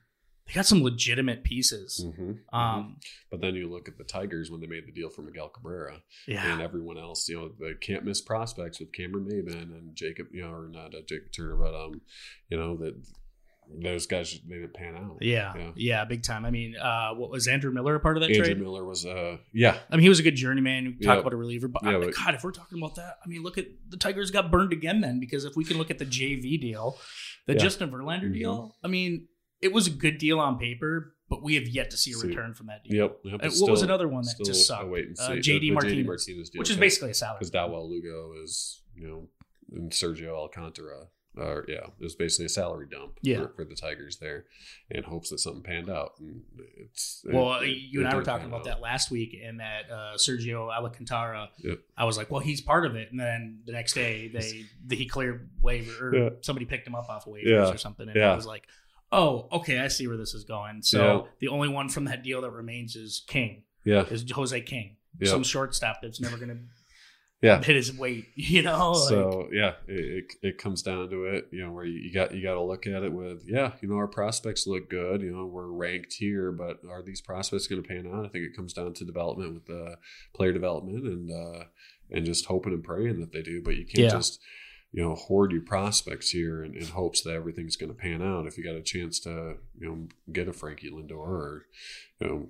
[0.47, 2.03] they got some legitimate pieces.
[2.05, 2.57] Mhm, mhm.
[2.57, 2.97] Um
[3.31, 6.01] But then you look at the Tigers when they made the deal for Miguel Cabrera.
[6.27, 6.51] yeah.
[6.53, 7.27] and everyone else.
[7.29, 10.93] You know, they can't miss prospects with Cameron Maybin and Jacob, you know, or not
[10.95, 12.01] uh, Jacob Turner, but um,
[12.49, 12.95] you know that
[13.81, 15.17] those guys they didn't pan out.
[15.21, 15.53] yeah.
[15.55, 15.71] Yeah.
[15.77, 16.43] Yeah, big time.
[16.45, 18.59] I mean, uh what was Andrew Miller a part of that Andrew trade?
[18.59, 20.97] Miller was uh yeah I mean, he was a good journeyman.
[20.99, 21.21] We talk Yeah.
[21.21, 23.41] about a reliever, but, Yeah, I- but- God, if we're talking about that, I mean,
[23.41, 26.05] look at the Tigers got burned again then because if we can look at the
[26.05, 26.99] JV deal,
[27.47, 27.55] the.
[27.55, 28.33] Justin Verlander Mhm.
[28.33, 29.27] deal, I mean,
[29.63, 32.27] it was a good deal on paper, but we have yet to see a See.
[32.27, 32.95] return from that deal.
[32.95, 33.19] yep.
[33.23, 34.87] yep what was another one that just sucked?
[34.89, 35.29] Wait and Uh.
[35.31, 37.37] JD The- the Martinez, Martinez deal, which is basically a salary.
[37.39, 39.27] because Dawel Lugo is you know
[39.71, 41.07] and Sergio Alcantara.
[41.35, 43.37] Uh, yeah, it was basically a salary dump Yeah.
[43.47, 44.45] for, for the Tigers there,
[44.91, 46.11] in hopes that something panned out.
[46.19, 46.43] And
[46.77, 48.65] it's Well, it- you it and I were talking about out.
[48.65, 51.49] that last week, and that uh, Sergio Alcantara.
[51.57, 51.79] Yep.
[51.97, 54.95] I was like, well, he's part of it, and then the next day they, they
[55.03, 56.29] he cleared waiver, or Yeah.
[56.41, 57.67] somebody picked him up off of waivers Yeah.
[57.71, 58.31] or something, and Yeah.
[58.31, 58.67] I was like,
[59.13, 60.81] oh, okay, I see where this is going.
[60.81, 61.31] So Yeah.
[61.39, 65.29] the only one from that deal that remains is King, Yeah, is Jose King, Yeah.
[65.29, 66.57] some shortstop that's never going to
[67.41, 67.61] yeah.
[67.61, 68.91] hit his weight, you know.
[68.93, 72.13] Like, so yeah it, it, it comes down to it you know where you, you
[72.13, 75.21] got you got to look at it with yeah you know our prospects look good
[75.21, 78.45] you know we're ranked here but are these prospects going to pan out i think
[78.45, 79.95] it comes down to development with uh,
[80.33, 81.65] player development and uh,
[82.11, 84.09] and just hoping and praying that they do but you can't Yeah.
[84.09, 84.39] just
[84.93, 88.47] you know hoard your prospects here in, in hopes that everything's going to pan out
[88.47, 91.65] if you got a chance to you know get a frankie lindor or
[92.19, 92.49] you know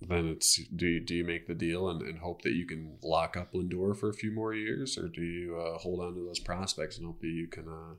[0.00, 2.98] then it's do you, do you make the deal and, and hope that you can
[3.02, 6.24] lock up Lindor for a few more years, or do you uh, hold on to
[6.24, 7.94] those prospects and hope that you can, uh,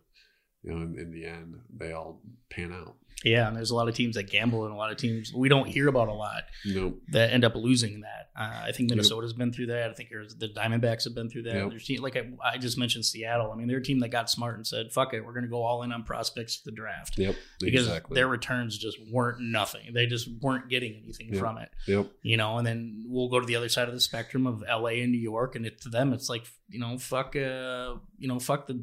[0.63, 2.96] you know, in, in the end they all pan out?
[3.23, 5.49] Yeah, and there's a lot of teams that gamble, and a lot of teams we
[5.49, 6.43] don't hear about a lot.
[6.65, 8.29] Know, that end up losing that.
[8.39, 9.89] Uh, I think Minnesota's been through that.
[9.89, 11.55] I think the Diamondbacks have been through that.
[11.55, 11.69] Yep.
[11.71, 13.51] There's team, like I, I just mentioned Seattle.
[13.51, 15.49] I mean, they're a team that got smart and said, "Fuck it, we're going to
[15.49, 18.15] go all in on prospects for the draft." yep, Because exactly.
[18.15, 19.93] their returns just weren't nothing.
[19.93, 21.39] They just weren't getting anything Yep.
[21.39, 22.58] from it, yep, you know.
[22.58, 25.01] And then we'll go to the other side of the spectrum of L.A.
[25.01, 28.38] and New York, and it, to them, it's like you know, fuck, uh, you know,
[28.39, 28.79] fuck the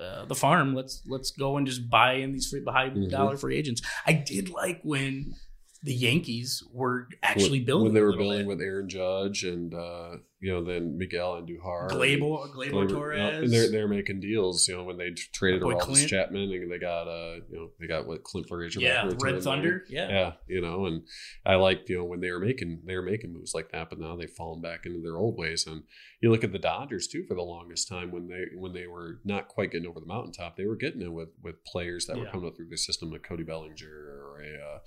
[0.00, 0.72] uh, the farm.
[0.74, 3.10] Let's let's go and just buy in these free high Mhm.
[3.10, 3.73] dollar free agents.
[4.06, 5.34] I did like when
[5.82, 8.46] the Yankees were actually when, building when they were building bit.
[8.46, 13.18] with Aaron Judge and uh, you know then Miguel Andujar, Gleyber, Gleyber Gleyber, Torres.
[13.18, 14.68] yeah, and they're they're making deals.
[14.68, 17.86] You know when they traded Boy, Aroldis Chapman and they got uh you know they
[17.86, 19.84] got what Clint Frazier, yeah, back the return Red Thunder.
[19.88, 19.96] there.
[19.96, 20.08] Yeah.
[20.10, 21.02] yeah, you know, and
[21.46, 23.98] I liked you know when they were making they were making moves like that, but
[23.98, 25.66] now they've fallen back into their old ways.
[25.66, 25.82] And
[26.20, 29.20] you look at the Dodgers too for the longest time when they when they were
[29.24, 32.26] not quite getting over the mountaintop, they were getting it with with players that were
[32.26, 33.88] coming up through the system, like Cody Bellinger
[34.22, 34.78] or a uh,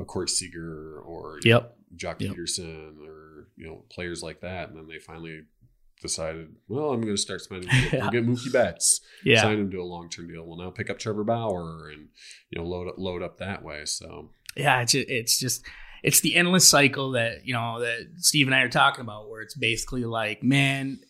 [0.00, 1.76] a Corey Seager or Yep.
[1.96, 2.32] Joc Yep.
[2.34, 5.42] Pederson or you know players like that, and then they finally
[6.02, 7.68] decided, well, I'm going to start spending.
[7.92, 9.40] We'll get, get Mookie Betts, Yeah.
[9.42, 10.44] sign him to a long term deal.
[10.46, 12.08] We'll now pick up Trevor Bauer and
[12.50, 13.84] you know load up load up that way.
[13.86, 15.64] So yeah, it's ju- it's just
[16.02, 19.42] it's the endless cycle that you know that Steve and I are talking about, where
[19.42, 21.00] it's basically like, man,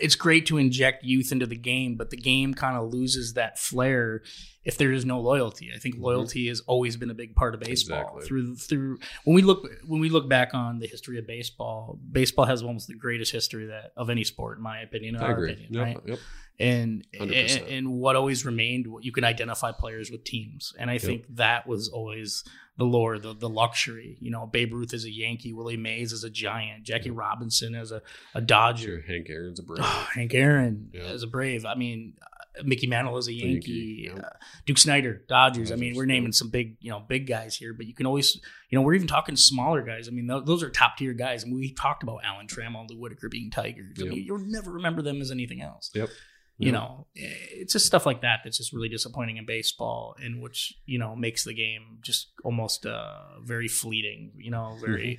[0.00, 3.58] it's great to inject youth into the game, but the game kind of loses that
[3.58, 4.22] flair
[4.64, 5.70] if there is no loyalty.
[5.74, 6.02] I think Mhm.
[6.02, 8.00] loyalty has always been a big part of baseball.
[8.00, 8.26] Exactly.
[8.26, 12.46] Through through when we look when we look back on the history of baseball, baseball
[12.46, 15.52] has almost the greatest history that of any sport, in my opinion, in I agree.
[15.52, 15.96] opinion, Yep, right?
[16.06, 16.18] yep.
[16.58, 21.24] and, and and what always remained you can identify players with teams and i think
[21.28, 22.44] that was always
[22.76, 26.24] the lore the, the luxury you know babe ruth is a yankee willie mays is
[26.24, 29.80] a giant jackie robinson is a, a Sure, dodger Hank Aaron's a brave.
[29.82, 31.02] Oh, hank aaron Yeah.
[31.02, 34.22] as a brave i mean uh, mickey mantle is a yankee, Yankee, yeah.
[34.26, 34.28] uh,
[34.66, 36.14] duke snider dodgers i mean we're yeah.
[36.14, 38.94] naming some big you know big guys here but you can always you know we're
[38.94, 42.02] even talking smaller guys i mean th- those are top tier guys and we talked
[42.02, 45.62] about alan trammell lou whitaker being tigers i mean you'll never remember them as anything
[45.62, 46.08] else Yep.
[46.56, 46.72] You Yeah.
[46.78, 50.98] know, it's just stuff like that that's just really disappointing in baseball, and which you
[50.98, 54.32] know makes the game just almost uh, very fleeting.
[54.36, 55.18] You know, very,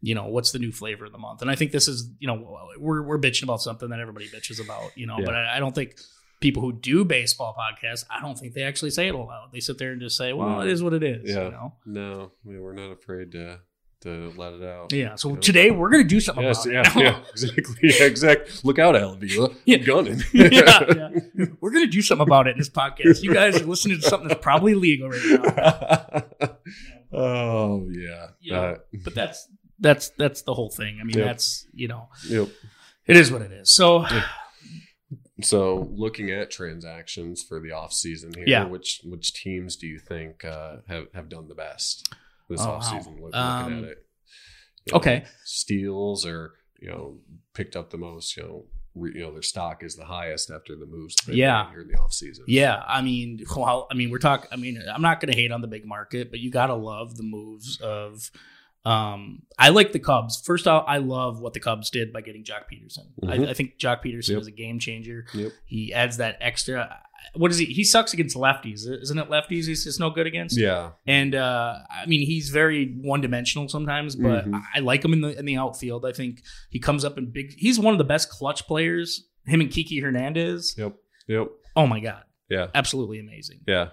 [0.00, 1.42] you know, what's the new flavor of the month?
[1.42, 4.62] And I think this is, you know, we're we're bitching about something that everybody bitches
[4.64, 4.96] about.
[4.96, 5.24] You know, Yeah.
[5.26, 5.96] but I, I don't think
[6.40, 9.50] people who do baseball podcasts, I don't think they actually say it aloud.
[9.52, 11.44] They sit there and just say, "Well, it is what it is." Yeah.
[11.44, 11.74] You know.
[11.84, 13.60] No, we we're not afraid to
[14.02, 14.92] to let it out.
[14.92, 15.14] Yeah.
[15.16, 15.40] So Yeah.
[15.40, 17.04] today we're gonna do something Yes, about yeah, it.
[17.04, 18.52] yeah, exactly, yeah, exactly.
[18.64, 19.50] Look out, Al Avila.
[19.64, 19.76] Yeah.
[19.78, 20.22] I'm gunning.
[20.32, 21.08] yeah, yeah.
[21.60, 23.22] We're gonna do something about it in this podcast.
[23.22, 26.58] You guys are listening to something that's probably legal right now.
[27.12, 28.28] oh yeah.
[28.42, 30.98] Know, Uh, but that's that's that's the whole thing.
[31.00, 31.26] I mean, Yep.
[31.26, 32.48] that's you know, yep.
[33.06, 33.72] it is what it is.
[33.74, 34.06] So
[35.42, 38.64] So looking at transactions for the off season here, Yeah.
[38.66, 42.12] which which teams do you think uh, have have done the best
[42.50, 43.14] this Oh, off wow.
[43.20, 44.06] Look, Um, looking at it,
[44.86, 45.24] You know, okay.
[45.44, 47.18] steals or you know
[47.54, 48.36] picked up the most.
[48.36, 51.14] You know, re, you know their stock is the highest after the moves.
[51.26, 51.70] that Yeah.
[51.70, 52.44] here in the off season.
[52.48, 54.48] yeah, I mean, well, I mean, we're talking.
[54.52, 57.22] I mean, I'm not gonna hate on the big market, but you gotta love the
[57.22, 58.30] moves of.
[58.84, 60.40] Um, I like the Cubs.
[60.44, 63.06] First off, I love what the Cubs did by getting Joc Pederson.
[63.22, 63.46] Mhm.
[63.48, 64.40] I, I think Joc Pederson Yep.
[64.40, 65.26] is a game changer.
[65.34, 65.52] Yep.
[65.66, 66.98] He adds that extra.
[67.34, 67.66] What is he?
[67.66, 69.28] He sucks against lefties, isn't it?
[69.28, 70.58] Lefties, he's just no good against.
[70.58, 70.92] Yeah.
[71.06, 74.54] And uh, I mean, he's very one dimensional sometimes, but Mhm.
[74.54, 76.06] I, I like him in the in the outfield.
[76.06, 77.52] I think he comes up in big.
[77.58, 79.26] He's one of the best clutch players.
[79.44, 80.74] Him and Kiki Hernandez.
[80.78, 80.94] Yep.
[81.28, 81.48] Yep.
[81.76, 82.68] Oh my god, Yeah.
[82.74, 83.60] absolutely amazing.
[83.66, 83.90] Yeah,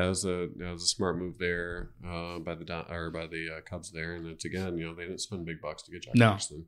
[0.00, 3.10] yeah, it was a it was a smart move there uh, by the Don- or
[3.10, 5.82] by the uh, Cubs there, and it's again, you know, they didn't spend big bucks
[5.84, 6.32] to get Jack No.
[6.32, 6.64] Pederson,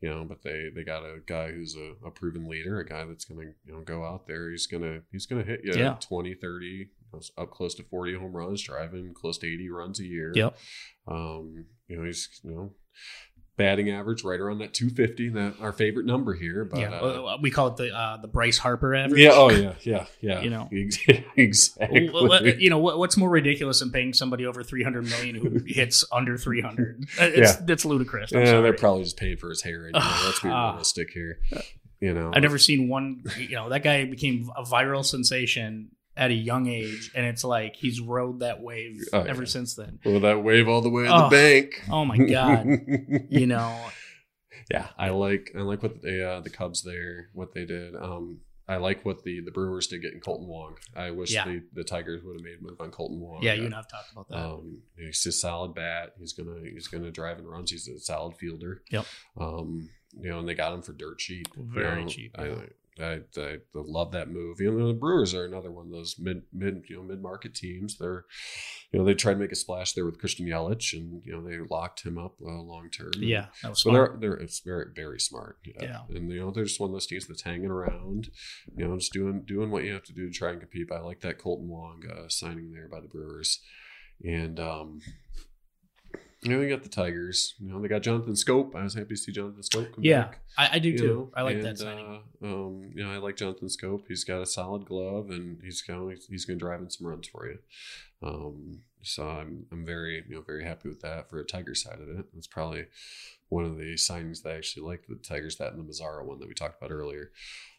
[0.00, 3.04] you know, but they they got a guy who's a, a proven leader, a guy
[3.04, 5.96] that's gonna you know go out there, he's gonna he's gonna hit you Yeah.
[6.00, 6.88] 20, 30,
[7.38, 10.32] up close to forty home runs, driving close to eighty runs a year.
[10.34, 10.56] Yep.
[11.08, 12.72] Um, you know, he's you know.
[13.56, 16.66] Batting average right around that 250, that our favorite number here.
[16.66, 19.18] But yeah, uh, we call it the uh, the Bryce Harper average.
[19.20, 20.40] yeah, oh yeah, yeah, yeah.
[20.42, 20.68] You know.
[21.36, 22.08] Exactly.
[22.10, 26.04] What- you know what, what's more ridiculous than paying somebody over 300 million who hits
[26.12, 27.56] under 300 it's Yeah.
[27.64, 28.62] that's ludicrous I'm Yeah, sorry.
[28.62, 29.84] they're probably just paying for his hair.
[29.88, 30.00] Anyway.
[30.24, 30.70] Let's be Ah.
[30.72, 31.38] realistic here.
[32.00, 33.22] You know, I've never seen one.
[33.38, 37.76] You know, that guy became a viral sensation at a young age, and it's like
[37.76, 39.48] he's rode that wave Oh, ever yeah.
[39.48, 39.98] since then.
[40.04, 41.82] Well, that wave all the way to Oh, the bank.
[41.90, 42.66] Oh my god!
[43.28, 43.78] you know,
[44.70, 47.94] yeah, I like I like what the uh, the Cubs there what they did.
[47.94, 50.76] Um, I like what the the Brewers did getting Kolten Wong.
[50.96, 51.44] I wish Yeah.
[51.44, 53.40] the, the Tigers would have made a move on Kolten Wong.
[53.42, 54.38] yeah, you and I've talked about that.
[54.38, 56.14] Um, he's a solid bat.
[56.18, 57.70] He's gonna he's gonna drive and runs.
[57.70, 58.82] He's a solid fielder.
[58.90, 59.06] Yep.
[59.38, 61.46] Um, you know, and they got him for dirt cheap.
[61.56, 62.08] you Very know.
[62.08, 62.54] cheap, I, yeah.
[62.54, 62.64] I,
[63.00, 63.20] I
[63.74, 64.60] love that move.
[64.60, 67.54] You know, the Brewers are another one of those mid mid you know mid market
[67.54, 67.98] teams.
[67.98, 68.24] They're
[68.92, 71.42] you know they tried to make a splash there with Christian Yelich, and you know
[71.42, 73.12] they locked him up uh, long term.
[73.18, 74.20] yeah, that was So smart.
[74.20, 75.58] they're they're it's very very smart.
[75.64, 76.02] Yeah.
[76.08, 78.30] And you know they're just one of those teams that's hanging around,
[78.76, 80.88] you know, just doing doing what you have to do to try and compete.
[80.88, 83.60] But I like that Kolten Wong uh, signing there by the Brewers,
[84.24, 85.00] and um,
[86.46, 87.54] you know they got the Tigers.
[87.58, 88.74] You know they got Jonathan Schoop.
[88.74, 90.40] I was happy to see Jonathan Schoop come Yeah, back.
[90.56, 91.06] I, I do you too.
[91.08, 92.22] know, I like and, that signing.
[92.42, 94.04] Uh, um, you know, I like Jonathan Schoop.
[94.08, 97.26] He's got a solid glove, and he's going he's going to drive in some runs
[97.28, 97.58] for you.
[98.22, 102.00] Um, so I'm I'm very you know very happy with that for a Tiger side
[102.00, 102.26] of it.
[102.32, 102.86] That's probably
[103.48, 106.38] one of the signings that I actually liked the Tigers that and the Mazara one
[106.40, 107.30] that we talked about earlier.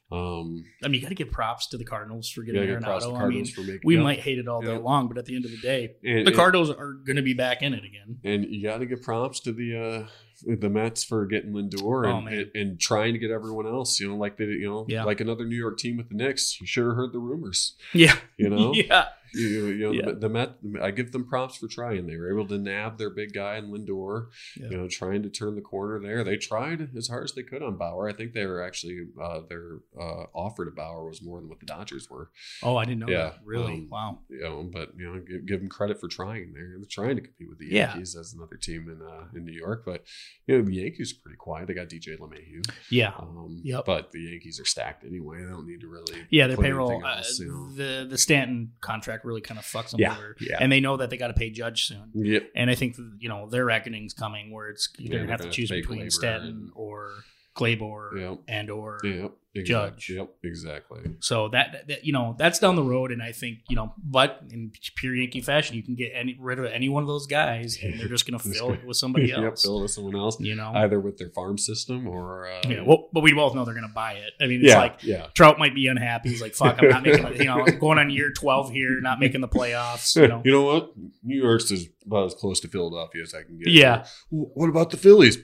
[0.10, 3.20] Um, I mean, you got to give props to the Cardinals for getting Arenado.
[3.20, 3.46] I mean,
[3.84, 6.26] we might hate it all day long, but at the end of the day, And-
[6.26, 8.18] the and- Cardinals are going to be back in it again.
[8.24, 10.08] And you got to give props to the uh,
[10.46, 12.34] the Mets for getting Lindor Oh, and, man.
[12.36, 14.00] and, and trying to get everyone else.
[14.00, 15.04] You know, like they, you know, Yeah.
[15.04, 16.62] like another New York team with the Knicks.
[16.62, 17.74] You sure heard the rumors.
[17.94, 20.06] Yeah, You know, yeah, you, you know, Yeah.
[20.08, 20.58] the, the Met.
[20.82, 22.08] I give them props for trying.
[22.08, 24.28] They were able to nab their big guy in Lindor.
[24.60, 24.70] Yeah.
[24.70, 26.24] You know, trying to turn the corner there.
[26.24, 28.10] They tried as hard as they could on Bauer.
[28.10, 31.60] I think they were actually uh, their uh, offer to Bauer was more than what
[31.60, 32.32] the Dodgers were.
[32.64, 33.40] Oh, I didn't know Yeah, that.
[33.46, 33.74] Really?
[33.74, 34.20] um, wow.
[34.30, 36.54] You know, but you know, give, give them credit for trying.
[36.54, 36.76] there.
[36.78, 37.68] They're trying to compete with the.
[37.68, 39.84] Yankees as another team in uh, in New York.
[39.86, 40.04] But
[40.48, 41.68] you know, the Yankees are pretty quiet.
[41.68, 42.68] They got DJ LeMahieu.
[42.90, 43.12] Yeah.
[43.20, 43.86] Um, Yep.
[43.86, 45.38] But the Yankees are stacked anyway.
[45.44, 46.26] They don't need to really.
[46.30, 47.72] Yeah, their payroll, uh, else, you know.
[47.74, 50.58] the the Stanton contract really kind of fucks them Yeah, over, yeah.
[50.60, 52.10] and they know that they got to pay Judge soon.
[52.14, 52.52] Yep.
[52.56, 55.50] And I think you know their reckoning's coming, where it's you're Yeah, gonna have to
[55.50, 57.12] choose between Stanton and- or
[57.58, 58.40] Gleyber Yep.
[58.48, 59.32] and or Yep.
[59.66, 60.10] Judge.
[60.10, 60.30] Yep.
[60.44, 61.00] Exactly.
[61.20, 64.44] So that, that you know that's down the road, and I think you know, but
[64.52, 67.78] in pure Yankee fashion, you can get any rid of any one of those guys,
[67.82, 69.40] and they're just gonna fill it with somebody yep.
[69.40, 69.64] else.
[69.64, 72.48] Fill it with someone else, You know, either with their farm system or.
[72.48, 72.82] Uh, yeah.
[72.86, 74.34] Well, but we both know they're gonna buy it.
[74.40, 74.78] I mean, it's yeah.
[74.80, 75.28] like yeah.
[75.34, 76.30] Trout might be unhappy.
[76.30, 77.38] He's like, "Fuck, I'm not making.
[77.38, 80.52] You know, I'm going on year 12 here, not making the playoffs." You know, You
[80.52, 80.92] know what?
[81.24, 83.70] New York's is about as close to Philadelphia as I can get.
[83.70, 84.06] Yeah.
[84.30, 85.38] What about the Phillies?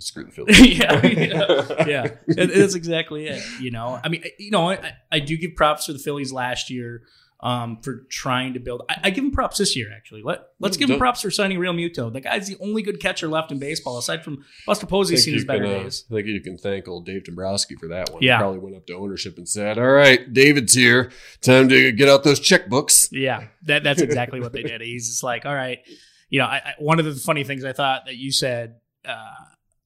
[0.00, 0.78] Screw the Phillies.
[0.78, 2.02] yeah, yeah, yeah.
[2.28, 3.42] That- That's exactly it.
[3.60, 6.70] You know, I mean, you know, I, I do give props to the Phillies last
[6.70, 7.02] year
[7.40, 8.82] um, for trying to build.
[8.88, 9.92] I, I give him props this year.
[9.94, 12.10] Actually, let let's give him Don't- props for signing Realmuto.
[12.12, 15.44] The guy's the only good catcher left in baseball, aside from Buster Posey's seen his
[15.44, 16.04] better can, uh, days.
[16.10, 18.22] I think you can thank old Dave Dombrowski for that one.
[18.22, 18.36] Yeah.
[18.38, 21.10] He probably went up to ownership and said, "All right, David's here.
[21.42, 24.80] Time to get out those checkbooks." Yeah, that that's exactly what they did.
[24.80, 25.80] He's just like, all right,
[26.30, 28.76] you know, I, I, one of the funny things I thought that you said.
[29.04, 29.34] Uh,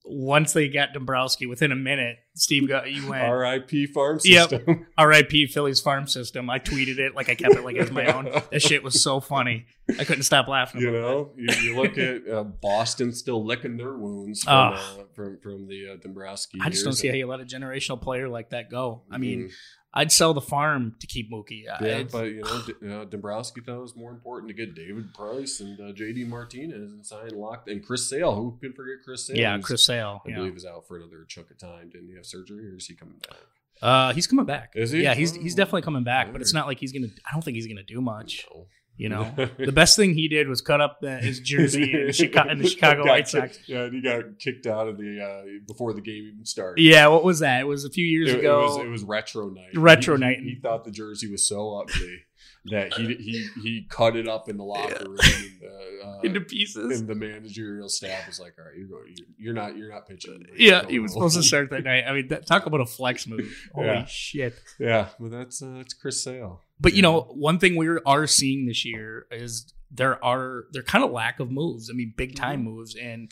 [0.03, 3.87] once they got Dombrowski, within a minute, Steve got you went R.I.P.
[3.87, 4.49] Farm Yep.
[4.49, 4.87] System.
[4.97, 5.47] R.I.P.
[5.47, 6.49] Phillies farm system.
[6.49, 8.25] I tweeted it like I kept it like as my own.
[8.51, 9.65] That shit was so funny.
[9.99, 10.81] I couldn't stop laughing.
[10.81, 14.79] You know, you, you look at uh, Boston still licking their wounds from, uh,
[15.13, 16.59] from from the uh, Dombrowski.
[16.61, 16.99] I just don't years.
[16.99, 19.03] see how you let a generational player like that go.
[19.11, 19.51] I mean, Mhm.
[19.93, 21.63] I'd sell the farm to keep Mookie.
[21.65, 25.13] Yeah, but you know, D- uh, Dombrowski thought it was more important to get David
[25.13, 26.23] Price and uh, J.D.
[26.25, 28.33] Martinez and sign locked and Chris Sale.
[28.35, 29.35] Who can forget Chris Sale?
[29.37, 30.21] yeah, Chris Sale.
[30.25, 30.35] I Yeah.
[30.37, 31.89] believe is out for another chunk of time.
[31.89, 33.37] Didn't he have surgery, or is he coming back?
[33.81, 34.71] Uh, he's coming back.
[34.75, 35.01] Is he?
[35.03, 35.57] Yeah, he's he's Oh.
[35.57, 37.07] definitely coming back, but it's not like he's gonna.
[37.29, 38.45] I don't think he's gonna do much.
[38.53, 38.67] No.
[39.01, 42.51] You know, the best thing he did was cut up the, his jersey in, Chicago,
[42.51, 43.59] in the Chicago Got White kicked- Sox.
[43.67, 46.79] Yeah, and he got kicked out of the uh, before the game even started.
[46.83, 47.61] Yeah, what was that?
[47.61, 48.61] It was a few years It, it ago.
[48.63, 49.75] was it was retro night.
[49.75, 50.37] Retro He- night.
[50.39, 52.19] He, he thought the jersey was so ugly
[52.65, 55.17] that he he he cut it up in the locker room.
[55.19, 56.99] And, uh, uh, into pieces.
[56.99, 60.07] and the managerial staff was like, "All right, you're going, you're, you're not you're not
[60.07, 62.03] pitching." Yeah, he was supposed to start that night.
[62.07, 63.51] I mean, that, talk about a flex move.
[63.73, 64.05] Holy Yeah.
[64.05, 64.55] shit!
[64.79, 66.61] Yeah, well, that's uh, that's Chris Sale.
[66.79, 71.03] But you know, one thing we are seeing this year is there are there kind
[71.03, 71.89] of lack of moves.
[71.89, 73.31] I mean, big time moves, and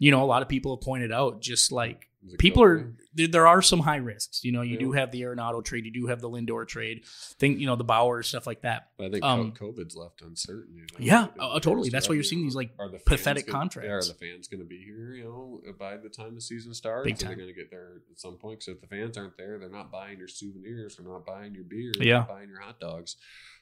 [0.00, 2.08] you know, a lot of people have pointed out just like
[2.38, 4.44] people are there, there are some high risks.
[4.44, 7.04] You know, you do have the Arenado trade, you do have the Lindor trade,
[7.38, 8.88] think you know the Bauer stuff like that.
[9.00, 10.74] I think um, COVID's left uncertain.
[10.74, 11.88] you know, Yeah, uh, totally.
[11.90, 13.88] That's why you're seeing these, like, Are the pathetic gonna- contracts.
[13.88, 15.12] Yeah, are the fans going to be here?
[15.14, 17.36] You know, by the time the season starts, Big time.
[17.36, 18.62] going to get there at some point?
[18.62, 21.64] So if the fans aren't there, they're not buying your souvenirs, they're not buying your
[21.64, 22.18] beer, they're Yeah.
[22.18, 23.16] not buying your hot dogs.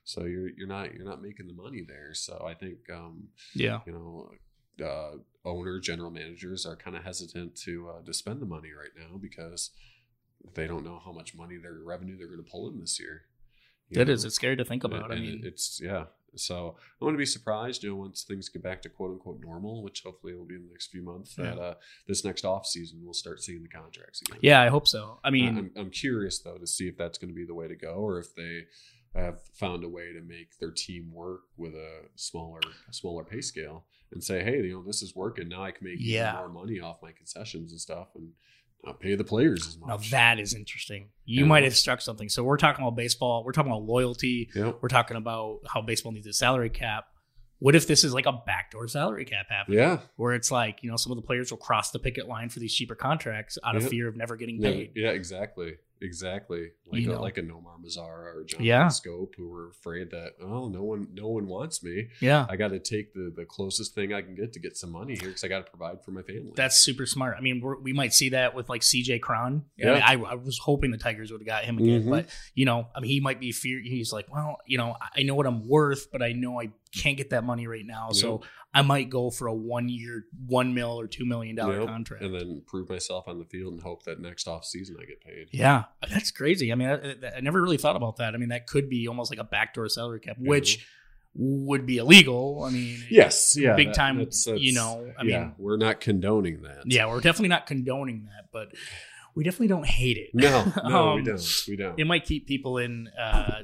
[0.04, 2.14] So you're you're not you're not making the money there.
[2.14, 4.30] So I think um, Yeah, you know.
[4.84, 5.16] Uh,
[5.48, 9.16] owner general managers are kind of hesitant to uh, to spend the money right now
[9.18, 9.70] because
[10.54, 13.22] they don't know how much money their revenue they're going to pull in this year.
[13.88, 14.12] You know?
[14.12, 14.24] is.
[14.24, 15.10] It's scary to think about.
[15.10, 16.04] I And mean, it's yeah.
[16.36, 19.40] So I want to be surprised, you know, once things get back to quote unquote
[19.40, 21.34] normal, which hopefully will be in the next few months.
[21.38, 21.44] Yeah.
[21.44, 21.74] That uh,
[22.06, 24.38] this next off season we'll start seeing the contracts again.
[24.42, 25.18] yeah, I hope so.
[25.24, 27.54] I I mean, I'm, I'm curious though to see if that's going to be the
[27.54, 28.64] way to go, or if they
[29.14, 33.40] have found a way to make their team work with a smaller a smaller pay
[33.40, 35.48] scale and say, hey, you know, this is working.
[35.48, 36.32] Now I can make Yeah.
[36.36, 38.32] more money off my concessions and stuff, and
[38.84, 39.88] not pay the players as much.
[39.88, 41.08] now that is interesting.
[41.24, 41.46] You Yeah.
[41.48, 42.28] might have struck something.
[42.28, 43.44] So we're talking about baseball.
[43.44, 44.48] We're talking about loyalty.
[44.54, 44.78] Yep.
[44.80, 47.06] We're talking about how baseball needs a salary cap.
[47.60, 49.78] What if this is like a backdoor salary cap happening?
[49.80, 49.98] Yeah.
[50.14, 52.60] Where it's like, you know, some of the players will cross the picket line for
[52.60, 53.88] these cheaper contracts out of Yeah.
[53.88, 54.92] fear of never getting Yeah, paid.
[54.94, 56.68] yeah, exactly, exactly.
[56.90, 57.20] Like You a, know.
[57.22, 58.86] like a Nomar Mazara or John Yeah.
[58.86, 62.08] Schoop, who were afraid that oh, no one, no one wants me.
[62.20, 62.46] Yeah.
[62.48, 65.14] I got to take the the closest thing I can get to get some money
[65.16, 66.52] here because I got to provide for my family.
[66.56, 67.36] That's super smart.
[67.38, 69.64] I mean, we're, we might see that with like CJ Cron.
[69.76, 69.92] Yeah.
[69.92, 72.10] I, mean, I, I was hoping the Tigers would have got him again, Mhm.
[72.10, 73.80] but you know, I mean, he might be fear.
[73.82, 77.16] He's like, well, you know, I know what I'm worth, but I know I can't
[77.16, 78.42] get that money right now, so
[78.74, 81.88] I might go for a one year, one mil or two million dollar Yep.
[81.88, 82.22] contract.
[82.24, 85.20] and then prove myself on the field and hope that next off season I get
[85.22, 85.48] paid.
[85.52, 86.70] Yeah, that's crazy.
[86.72, 88.34] I mean, I, I never really thought about that.
[88.34, 90.86] I mean, that could be almost like a backdoor salary cap, which
[91.34, 92.64] would be illegal.
[92.64, 94.16] I mean, Yes, yeah, big that- time.
[94.18, 96.82] that's- that's- you know, I yeah, mean, we're not condoning that.
[96.86, 98.72] yeah, we're definitely not condoning that, but
[99.38, 100.30] we definitely don't hate it.
[100.34, 100.72] no, no,
[101.14, 101.62] we Um, don't.
[101.68, 101.98] We don't.
[102.00, 103.62] It might keep people in uh,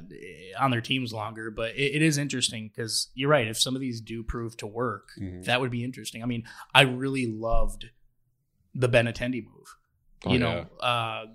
[0.59, 3.47] on their teams longer, but it, it is interesting because you're right.
[3.47, 5.43] If some of these do prove to work, Mhm.
[5.45, 6.23] that would be interesting.
[6.23, 7.89] I mean, I really loved
[8.73, 9.75] the Benintendi move.
[10.25, 11.25] Oh, you know, uh,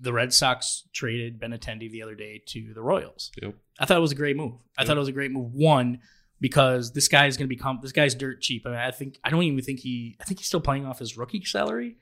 [0.00, 3.30] the Red Sox traded Benintendi the other day to the Royals.
[3.40, 3.54] Yep.
[3.78, 4.54] I thought it was a great move.
[4.76, 4.86] I Yep.
[4.88, 5.52] thought it was a great move.
[5.54, 6.00] One,
[6.40, 8.66] because this guy is going to become this guy's dirt cheap.
[8.66, 10.16] I mean, I think I don't even think he.
[10.20, 11.98] I think he's still playing off his rookie salary.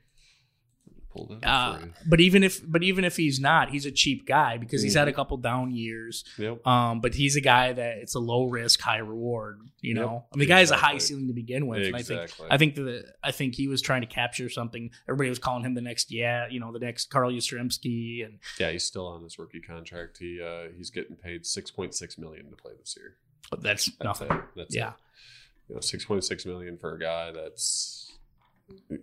[1.13, 1.93] Pull that Uh, up for you.
[2.07, 4.99] but even if but even if he's not, he's a cheap guy because he's Mhm.
[4.99, 6.23] had a couple down years.
[6.37, 6.65] Yep.
[6.65, 9.59] Um, but he's a guy that it's a low risk, high reward.
[9.81, 10.01] You Yep.
[10.05, 12.21] know, I mean, the guy has a high ceiling to begin with, and I think
[12.21, 12.47] Exactly.
[12.49, 14.89] I think the I think he was trying to capture something.
[15.07, 18.71] Everybody was calling him the next, yeah, you know, the next Carl Yastrzemski, and Yeah,
[18.71, 20.17] he's still on his rookie contract.
[20.19, 23.17] He uh, he's getting paid six point six million to play this year.
[23.49, 24.31] but that's, That's nothing.
[24.37, 24.43] it.
[24.55, 24.89] That's Yeah.
[24.91, 24.93] it.
[25.67, 28.13] You know, six point six million for a guy that's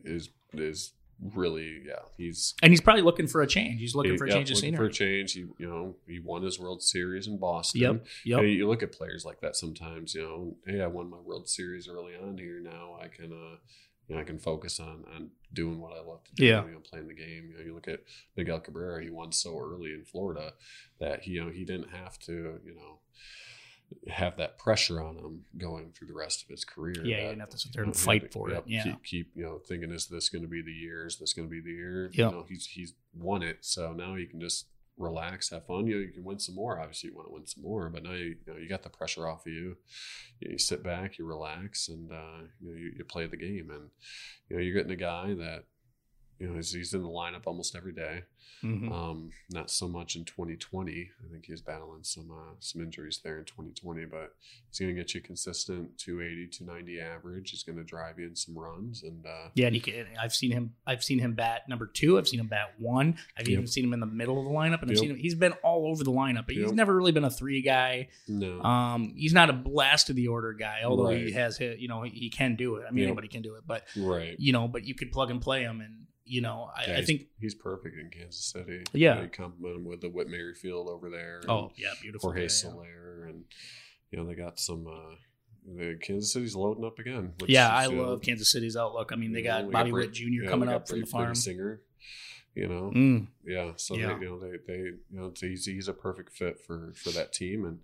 [0.05, 0.93] is is
[1.35, 2.01] really yeah.
[2.16, 3.81] He's And he's probably looking for a change.
[3.81, 4.77] He's looking he- for a yeah, change of scenery.
[4.77, 7.81] For a change, he you know he won his World Series in Boston.
[7.81, 8.07] Yep.
[8.25, 8.39] Yep.
[8.41, 10.14] And you look at players like that sometimes.
[10.14, 12.61] You know, hey, I won my World Series early on here.
[12.61, 13.57] Now I can, uh,
[14.09, 16.45] you know, I can focus on on doing what I love to do.
[16.45, 16.64] Yeah.
[16.64, 17.51] You know, playing the game.
[17.51, 18.01] You know, you look at
[18.37, 19.03] Miguel Cabrera.
[19.03, 20.53] He won so early in Florida
[21.01, 23.01] that he, you know, he didn't have to, you know,
[24.09, 26.97] have that pressure on him going through the rest of his career.
[26.99, 28.64] Yeah, you that, didn't have to sit there and know, fight for it.
[28.66, 28.84] Yeah.
[28.84, 31.07] Keep, keep, you know, thinking, is this going to be the year?
[31.07, 32.11] Is this going to be the year?
[32.12, 32.30] Yep.
[32.30, 34.66] You know, he's he's won it, so now he can just
[34.99, 35.86] relax, have fun.
[35.86, 36.78] You know, you can win some more.
[36.78, 38.91] Obviously, you want to win some more, but now you, you know you got the
[38.91, 39.76] pressure off of you.
[40.41, 43.70] You, you sit back, you relax, and uh, you know you, you play the game.
[43.70, 43.91] And
[44.49, 45.64] you know you're getting a guy that
[46.39, 48.22] you know he's, he's in the lineup almost every day.
[48.62, 48.91] Mhm.
[48.93, 51.11] Um, not so much in 2020.
[51.24, 54.34] I think he's battling some uh, some injuries there in 2020, but
[54.68, 57.51] he's going to get you consistent 280, 290 average.
[57.51, 60.34] He's going to drive you in some runs, and uh, Yeah, and he can, I've
[60.34, 60.74] seen him.
[60.89, 62.18] I've seen him bat number two.
[62.18, 63.16] I've seen him bat one.
[63.36, 63.53] I've Yep.
[63.53, 65.16] even seen him in the middle of the lineup, and I've seen him.
[65.16, 68.09] He's been all over the lineup, but he's never really been a three guy.
[68.26, 71.78] no, Um, he's not a blast of the order guy, although he has hit.
[71.78, 72.86] You know, he, he can do it.
[72.89, 73.07] I mean, Yep.
[73.09, 74.34] anybody can do it, but right.
[74.41, 77.05] you know, but you could plug and play him, and you know, I, Yeah, I
[77.05, 77.26] think.
[77.41, 78.85] he's perfect in Kansas City.
[78.93, 79.11] Yeah.
[79.11, 81.41] you, know, you compliment him with the Whit Merrifield over there.
[81.49, 82.29] Oh yeah, beautiful.
[82.31, 82.49] Jorge guy, yeah.
[82.49, 83.45] Soler, and
[84.11, 84.87] you know they got some.
[84.87, 85.14] Uh,
[85.76, 87.35] the Kansas City's loading up again.
[87.41, 89.11] which Yeah, I love Kansas City's outlook.
[89.12, 90.24] I mean, they got Bobby Witt Jr.
[90.45, 91.35] yeah, coming up from the farm.
[91.35, 91.83] Singer,
[92.55, 93.72] you know, Mm, yeah.
[93.76, 94.14] So Yeah.
[94.18, 97.33] They, you know they they you know he's he's a perfect fit for for that
[97.35, 97.81] team, and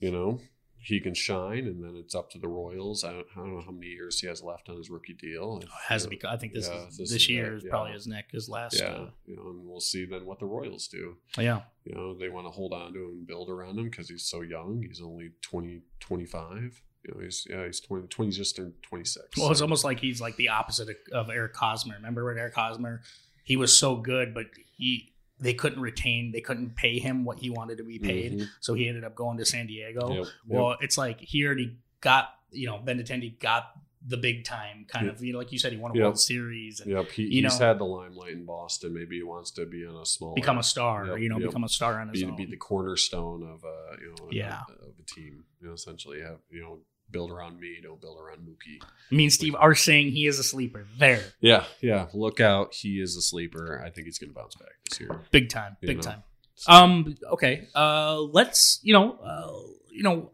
[0.00, 0.40] you know
[0.84, 3.04] he can shine, and then it's up to the Royals.
[3.04, 5.60] I don't, I don't know how many years he has left on his rookie deal.
[5.62, 6.20] If, has know, be.
[6.28, 7.70] I think this yeah, is, this this, is year is yeah.
[7.70, 8.78] probably his neck, his last.
[8.78, 11.16] Yeah, Uh, you know, and we'll see then what the Royals do.
[11.38, 11.62] yeah.
[11.84, 14.24] You know, they want to hold on to him and build around him because he's
[14.24, 14.84] so young.
[14.86, 16.82] He's only 20, 25.
[17.06, 19.38] You know, he's yeah, he's 20, 20 just turned 26.
[19.38, 21.94] Well, it's So, almost like he's like the opposite of, of Eric Hosmer.
[21.94, 23.00] Remember when Eric Hosmer,
[23.42, 25.13] he was so good, but he
[25.44, 28.48] they couldn't retain, they couldn't pay him what he wanted to be paid, Mhm.
[28.60, 30.08] so he ended up going to San Diego.
[30.08, 30.26] Yep, yep.
[30.48, 33.72] Well, it's like he already got you know Benintendi got
[34.06, 35.14] the big time kind Yep.
[35.16, 36.00] of you know like you said he won a.
[36.00, 38.92] World Series and Yep, he, he's know- had the limelight in Boston.
[38.92, 41.68] Maybe he wants to be on a small become a star, you know, become a
[41.68, 42.36] star on his be, own.
[42.36, 44.60] be the cornerstone of uh you know Yeah.
[44.68, 45.44] of a team.
[45.60, 46.80] You know, essentially have you know
[47.14, 48.82] build around me, don't build around Mookie.
[48.82, 52.08] I mean, Steve are saying he is a sleeper there, Yeah, yeah.
[52.12, 53.80] Look out, he is a sleeper.
[53.82, 55.20] I think he's going to bounce back this year.
[55.30, 56.02] big time, You big know.
[56.02, 56.22] time.
[56.56, 57.16] So- Um.
[57.32, 57.68] Okay.
[57.74, 58.20] Uh.
[58.20, 58.78] Let's.
[58.82, 59.12] You know.
[59.18, 59.52] Uh.
[59.90, 60.30] You know.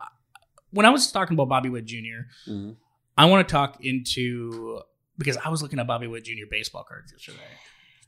[0.73, 2.77] When I was talking about Bobby Witt Jr., Mhm.
[3.17, 4.81] I want to talk into
[5.19, 6.47] because I was looking at Bobby Witt Jr.
[6.51, 7.39] baseball cards yesterday,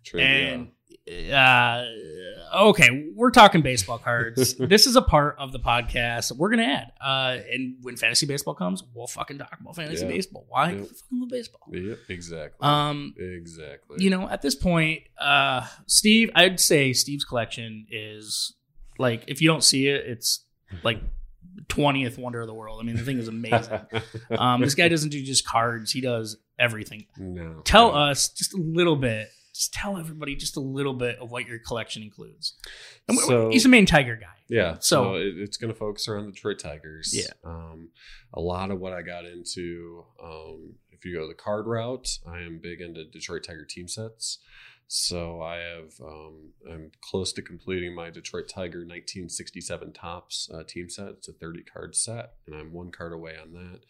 [0.05, 0.73] True, and
[1.09, 1.85] uh,
[2.55, 4.55] okay, we're talking baseball cards.
[4.59, 6.93] this is a part of the podcast we're gonna add.
[7.01, 10.13] Uh, and when fantasy baseball comes, we'll fucking talk about fantasy Yeah.
[10.13, 10.47] baseball.
[10.49, 10.67] Why?
[10.71, 11.69] I fucking love baseball.
[11.73, 12.59] Yep, exactly.
[12.61, 13.97] Um, exactly.
[13.99, 18.55] you know, at this point, uh, Steve, I'd say Steve's collection is
[18.99, 20.45] like if you don't see it, it's
[20.85, 21.01] like
[21.69, 22.79] twentieth wonder of the world.
[22.81, 23.81] I mean, the thing is amazing.
[24.39, 27.07] um, this guy doesn't do just cards; he does everything.
[27.19, 27.61] no.
[27.65, 27.99] Tell no.
[27.99, 29.29] us just a little bit.
[29.55, 32.55] Just tell everybody just a little bit of what your collection includes.
[33.09, 34.27] And So- he's a main Tiger guy.
[34.49, 37.13] Yeah, So- so, it, it's going to focus around the Detroit Tigers.
[37.15, 37.33] Yeah.
[37.45, 37.91] um,
[38.35, 40.05] a lot of what I got into.
[40.23, 44.39] Um, if you go the card route, I am big into Detroit Tiger team sets.
[44.95, 50.91] So I have um, I'm close to completing my Detroit Tiger 1967 Topps uh, team
[50.91, 51.09] set.
[51.09, 53.81] It's a 30 card set, and I'm one card away on that.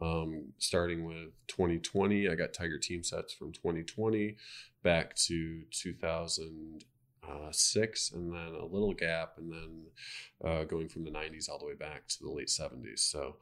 [0.00, 4.36] Um, starting with 2020, I got Tiger team sets from 2020
[4.84, 6.84] back to 2000
[7.28, 9.84] uh, six, and then a little gap, and then
[10.44, 13.00] uh, going from the 90s all the way back to the late 70s.
[13.00, 13.36] So,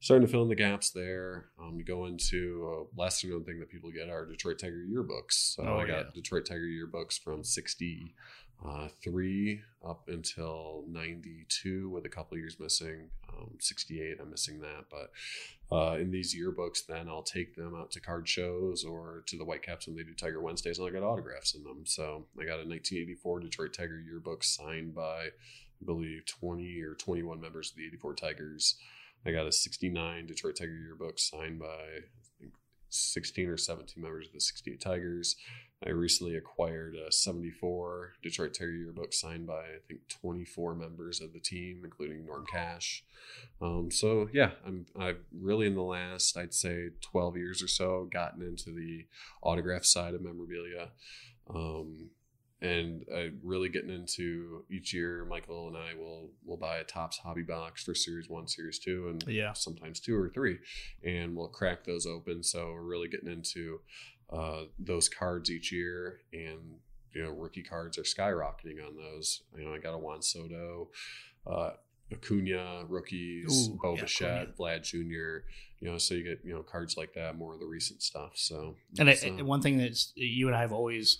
[0.00, 1.46] starting to fill in the gaps there.
[1.60, 5.54] Um, you go into a lesser known thing that people get are Detroit Tiger yearbooks.
[5.54, 6.10] So, Oh, I got yeah.
[6.14, 13.10] Detroit Tiger yearbooks from 63 up until 92, with a couple of years missing.
[13.28, 15.10] Um, 68, I'm missing that, but
[15.70, 19.44] uh, in these yearbooks, then I'll take them out to card shows or to the
[19.44, 21.82] Whitecaps when they do Tiger Wednesdays, and I got autographs in them.
[21.84, 27.40] So I got a 1984 Detroit Tiger yearbook signed by, I believe, 20 or 21
[27.40, 28.76] members of the 84 Tigers.
[29.26, 32.00] I got a 69 Detroit Tiger yearbook signed by, I
[32.40, 32.52] think,
[32.88, 35.36] 16 or 17 members of the 68 Tigers.
[35.86, 41.32] I recently acquired a 74 Detroit Tiger yearbook signed by, I think, 24 members of
[41.32, 43.04] the team, including Norm Cash.
[43.60, 48.08] Um, so yeah, I'm I've really in the last I'd say 12 years or so
[48.12, 49.06] gotten into the
[49.42, 50.90] autograph side of memorabilia.
[51.48, 52.10] Um,
[52.60, 55.24] and I really getting into each year.
[55.24, 59.08] Michael and I will will buy a Topps hobby box for Series One, Series Two,
[59.10, 59.52] and Yeah.
[59.52, 60.58] sometimes two or three,
[61.04, 62.42] and we'll crack those open.
[62.42, 63.80] So we're really getting into
[64.30, 66.78] uh, those cards each year, and
[67.12, 69.42] you know rookie cards are skyrocketing on those.
[69.56, 70.88] You know, I got a Juan Soto.
[71.46, 71.70] Uh,
[72.12, 75.46] Acuna rookies, Ooh, Bo yeah, Bichette, Vlad Jr.
[75.80, 78.32] You know, so you get you know cards like that, more of the recent stuff.
[78.34, 81.18] So And, I, uh, one thing that you and I have always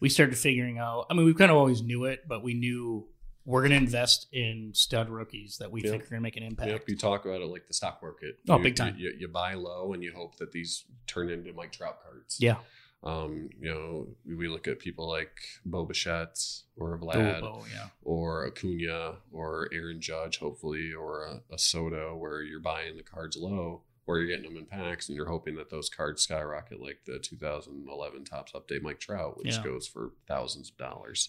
[0.00, 1.06] we started figuring out.
[1.10, 3.06] I mean, we kind of always knew it, but we knew
[3.46, 5.90] we're going to invest in stud rookies that we Yep.
[5.90, 6.70] think are going to make an impact.
[6.70, 8.38] Yep, you talk about it like the stock market.
[8.48, 8.96] Oh, You- big time.
[8.98, 12.36] You, you buy low and you hope that these turn into Mike Trout cards.
[12.40, 12.56] Yeah,
[13.02, 15.30] Um, you know, we look at people like
[15.64, 16.38] Bo Bichette
[16.76, 22.42] or Vlad Bobo, yeah, or Acuna or Aaron Judge, hopefully, or a, a Soto where
[22.42, 25.68] you're buying the cards low or you're getting them in packs and you're hoping that
[25.70, 29.62] those cards skyrocket like the 2011 Topps Update Mike Trout, which Yeah.
[29.64, 31.28] goes for thousands of dollars.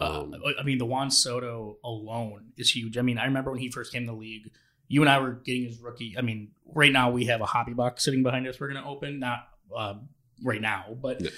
[0.00, 2.96] Uh, Um, I mean, the Juan Soto alone is huge.
[2.98, 4.50] I mean, I remember when he first came to the league.
[4.86, 6.14] You and I were getting his rookie.
[6.16, 8.58] I mean, right now we have a hobby box sitting behind us.
[8.58, 9.94] We're going to open, not uh,
[10.42, 11.30] right now, but Yeah.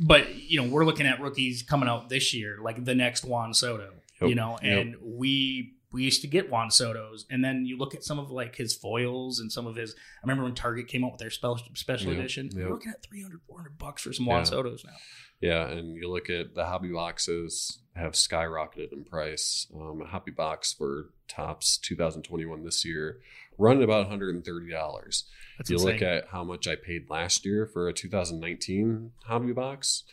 [0.00, 3.54] but you know we're looking at rookies coming out this year, like the next Juan
[3.54, 3.92] Soto.
[4.20, 4.28] Yep.
[4.30, 4.78] You know, Yep.
[4.78, 8.30] and we we used to get Juan Sotos, and then you look at some of
[8.30, 9.92] like his foils and some of his.
[9.94, 12.18] I remember when Target came out with their special special Yep.
[12.18, 12.46] edition.
[12.52, 12.56] Yep.
[12.56, 14.50] We're looking at 300, 400 bucks for some Juan Yeah.
[14.50, 14.96] Sotos now.
[15.40, 19.66] Yeah, and you look at the hobby boxes have skyrocketed in price.
[19.74, 23.20] Um, a hobby box for Topps 2021 this year
[23.58, 25.24] running about 130 dollars.
[25.58, 25.92] That's You insane.
[25.94, 30.04] look at how much I paid last year for a 2019 hobby box,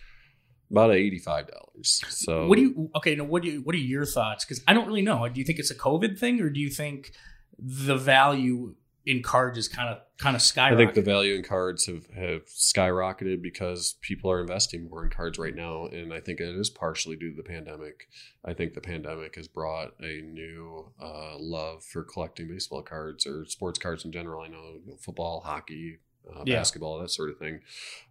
[0.71, 2.01] about 85 dollars.
[2.09, 3.15] So What do you okay?
[3.15, 4.43] Now, what do you what are your thoughts?
[4.45, 5.27] Because I don't really know.
[5.29, 7.11] Do you think it's a COVID thing, or do you think
[7.57, 8.75] the value
[9.05, 10.73] in cards is kind of kind of skyrocketed?
[10.73, 15.11] I think the value in cards have, have skyrocketed because people are investing more in
[15.11, 15.85] cards right now.
[15.85, 18.07] And I think it is partially due to the pandemic.
[18.43, 23.45] I think the pandemic has brought a new uh, love for collecting baseball cards or
[23.45, 24.41] sports cards in general.
[24.41, 26.55] I know, you know, football, hockey, uh, Yeah.
[26.55, 27.61] basketball, that sort of thing.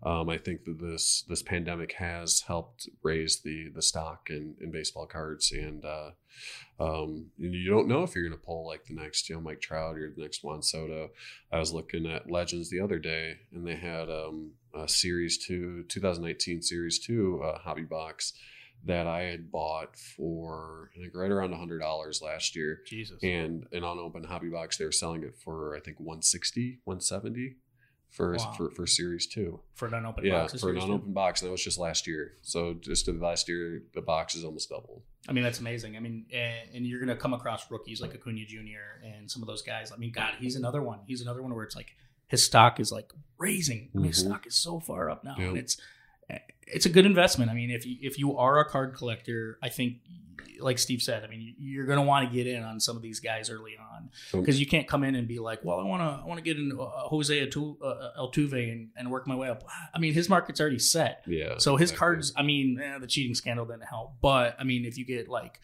[0.03, 4.70] Um, I think that this this pandemic has helped raise the the stock in, in
[4.70, 6.11] baseball cards, and uh,
[6.81, 9.41] um, and you don't know if you're going to pull like the next you know
[9.41, 11.11] Mike Trout or the next Juan Soto.
[11.53, 15.85] I was looking at Legends the other day, and they had um, a Series Two,
[15.89, 18.33] 2019 Series Two uh, hobby box
[18.87, 23.18] that I had bought for I think right around hundred dollars last year, Jesus.
[23.22, 27.57] and an unopened hobby box they were selling it for I think 160, 170
[28.11, 28.53] for Wow.
[28.57, 29.61] for, for Series Two.
[29.75, 30.53] for an unopened Yeah, box.
[30.53, 30.91] for an Series two.
[30.91, 32.33] unopened box, and that was just last year.
[32.43, 35.03] So just in the last year, the box is almost doubled.
[35.29, 35.97] I mean, that's amazing.
[35.97, 39.05] I mean, and, and you're going to come across rookies like Acuna Jr.
[39.05, 39.91] and some of those guys.
[39.93, 41.01] I mean, God, he's another one.
[41.07, 41.97] He's another one where it's like
[42.27, 43.89] his stock is like raising.
[43.95, 44.27] I mean, his Mhm.
[44.29, 45.77] stock is so far up now, and it's
[46.66, 47.51] it's a good investment.
[47.51, 49.99] I mean, if you if you are a card collector, I think,
[50.65, 53.03] like Steve said, I mean, you're going to want to get in on some of
[53.03, 56.01] these guys early on because you can't come in and be like, well, I want
[56.03, 59.37] to I want to get in uh, Jose Altu- uh, Altuve and, and work my
[59.37, 59.62] way up.
[59.95, 61.23] I mean, his market's already set.
[61.27, 61.59] Yeah.
[61.59, 61.99] So his exactly.
[61.99, 64.15] cards, I mean, eh, the cheating scandal didn't help.
[64.23, 65.61] But I mean, if you get like,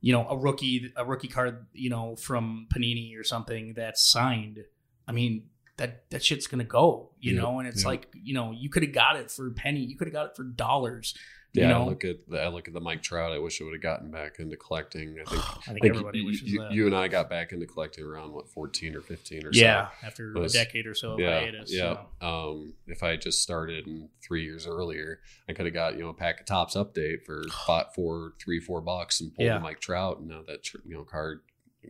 [0.00, 4.64] you know, a rookie, a rookie card, you know, from Panini or something that's signed,
[5.06, 5.44] I mean,
[5.76, 7.58] that that shit's gonna go, you Yeah, know.
[7.60, 7.88] And it's yeah.
[7.88, 10.26] like, you know, you could have got it for a penny, you could have got
[10.26, 11.14] it for dollars.
[11.52, 13.32] Yeah, you I look at the I look at the Mike Trout.
[13.32, 15.16] I wish I would have gotten back into collecting.
[15.20, 16.70] I think, I think I think you, wishes you, that.
[16.72, 20.06] you and I got back into collecting around what fourteen or fifteen or yeah, so.
[20.06, 21.72] after was- a decade or so of yeah, hiatus.
[21.74, 21.96] yeah.
[22.20, 22.26] so.
[22.26, 26.04] Um, if I had just started in three years earlier, I could have got you
[26.04, 29.58] know a pack of Topps update for bought for three four bucks and pulled Yeah.
[29.58, 30.18] Mike Trout.
[30.20, 31.40] And now that you know card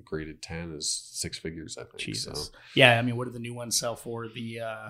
[0.07, 1.77] graded ten is six figures.
[1.77, 1.99] I think.
[1.99, 2.47] Jesus.
[2.47, 4.27] So, Yeah, I mean, what did the new ones sell for?
[4.27, 4.89] The uh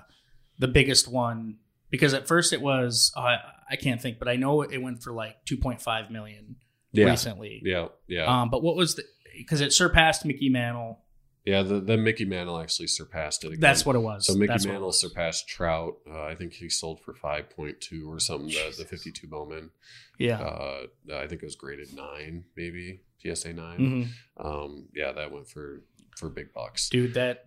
[0.61, 1.57] the biggest one
[1.91, 3.37] because at first it was uh,
[3.71, 6.57] I can't think, but I know it went for like 2.5 million
[6.93, 7.61] yeah, recently.
[7.65, 9.05] yeah, yeah, Um, but what was the
[9.37, 10.99] because it surpassed Mickey Mantle.
[11.45, 11.63] yeah.
[11.63, 13.49] The, the Mickey Mantle actually surpassed it.
[13.49, 13.61] Again.
[13.61, 14.27] That's what it was.
[14.27, 15.95] So Mickey That's Mantle surpassed Trout.
[16.11, 18.49] Uh, I think he sold for five point two or something.
[18.49, 19.71] The, the fifty two Bowman.
[20.19, 20.41] Yeah.
[20.41, 20.81] Uh,
[21.15, 24.45] I think it was graded nine, maybe PSA 9 Mhm.
[24.45, 25.83] Um, yeah, that went for
[26.17, 26.89] for big bucks.
[26.91, 27.45] Dude, that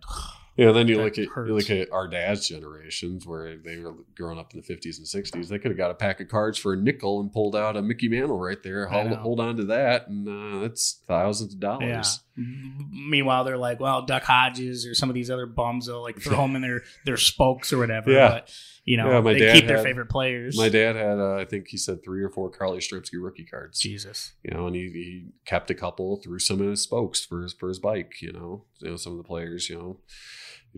[0.56, 1.48] Yeah, then you look at hurts.
[1.48, 5.06] you look at our dad's generations where they were growing up in the fifties and
[5.08, 5.48] sixties.
[5.48, 7.82] They could have got a pack of cards for a nickel and pulled out a
[7.82, 8.86] Mickey Mantle right there.
[8.86, 12.20] Hold, hold on to that, and uh, that's thousands of dollars.
[12.38, 16.20] M- Meanwhile, they're like, well, Duck Hodges or some of these other bums will like
[16.20, 18.12] throw them in their their spokes or whatever.
[18.12, 18.28] Yeah.
[18.28, 18.52] But
[18.84, 20.56] you know, Yeah, my they dad keep their had- favorite players.
[20.58, 23.80] My dad had, uh, I think he said three or four Carl Yastrzemski rookie cards.
[23.80, 24.34] Jesus.
[24.44, 27.52] you know, and he, he kept a couple, threw some in his spokes for his
[27.54, 28.20] for his bike.
[28.20, 30.00] You know, you know some of the players, you know,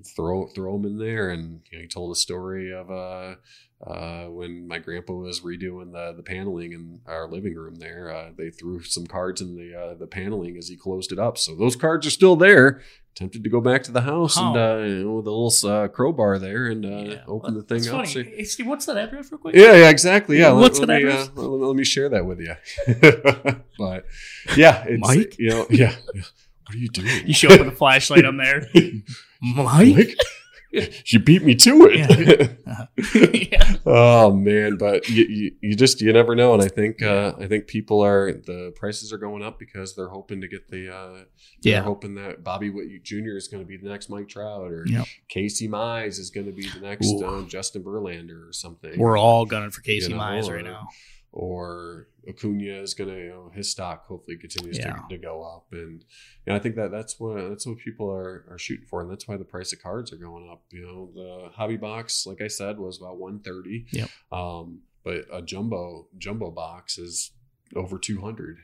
[0.05, 3.35] throw throw them in there, and you know, he told a story of uh,
[3.87, 7.77] uh, when my grandpa was redoing the the paneling in our living room.
[7.77, 11.19] There, uh, they threw some cards in the uh, the paneling as he closed it
[11.19, 12.83] up, so those cards are still there.
[13.15, 14.61] Tempted to go back to the house and Oh.
[14.83, 17.23] uh, you know, with a little uh, crowbar there and uh, Yeah.
[17.27, 18.07] open the thing up.
[18.07, 19.55] so- Hey, Steve, what's that address real quick?
[19.55, 20.39] yeah, yeah, exactly.
[20.39, 21.31] Yeah, What's let, that let me, address?
[21.35, 22.55] let, let me share that with you.
[23.79, 24.05] but
[24.55, 25.37] yeah, it's Mike?
[25.39, 25.95] you know, yeah.
[26.13, 27.27] what are you doing?
[27.27, 28.69] You show up with a flashlight on there.
[29.55, 30.17] Mike?
[31.07, 32.59] you beat me to it.
[33.53, 33.77] yeah.
[33.87, 37.47] oh man, but you, you, you just you never know, and I think uh, I
[37.47, 41.13] think people are the prices are going up because they're hoping to get the uh,
[41.63, 41.83] they're Yeah.
[41.83, 43.37] hoping that Bobby Witt Jr.
[43.37, 45.07] is going to be the next Mike Trout or Yep.
[45.29, 48.99] Casey Mize is going to be the next uh, Justin Verlander or something.
[48.99, 50.89] We're all gunning for Casey You know, Mize right now.
[51.39, 54.93] Or Acuna is going to, you know, his stock hopefully continues Yeah.
[54.95, 58.11] to, to go up, and you know, I think that that's what that's what people
[58.11, 60.63] are are shooting for, and that's why the price of cards are going up.
[60.71, 63.87] You know, the hobby box, like I said, was about one thirty.
[63.93, 64.09] Yep.
[64.33, 67.33] Um, but a jumbo jumbo box is
[67.75, 68.57] over two hundred.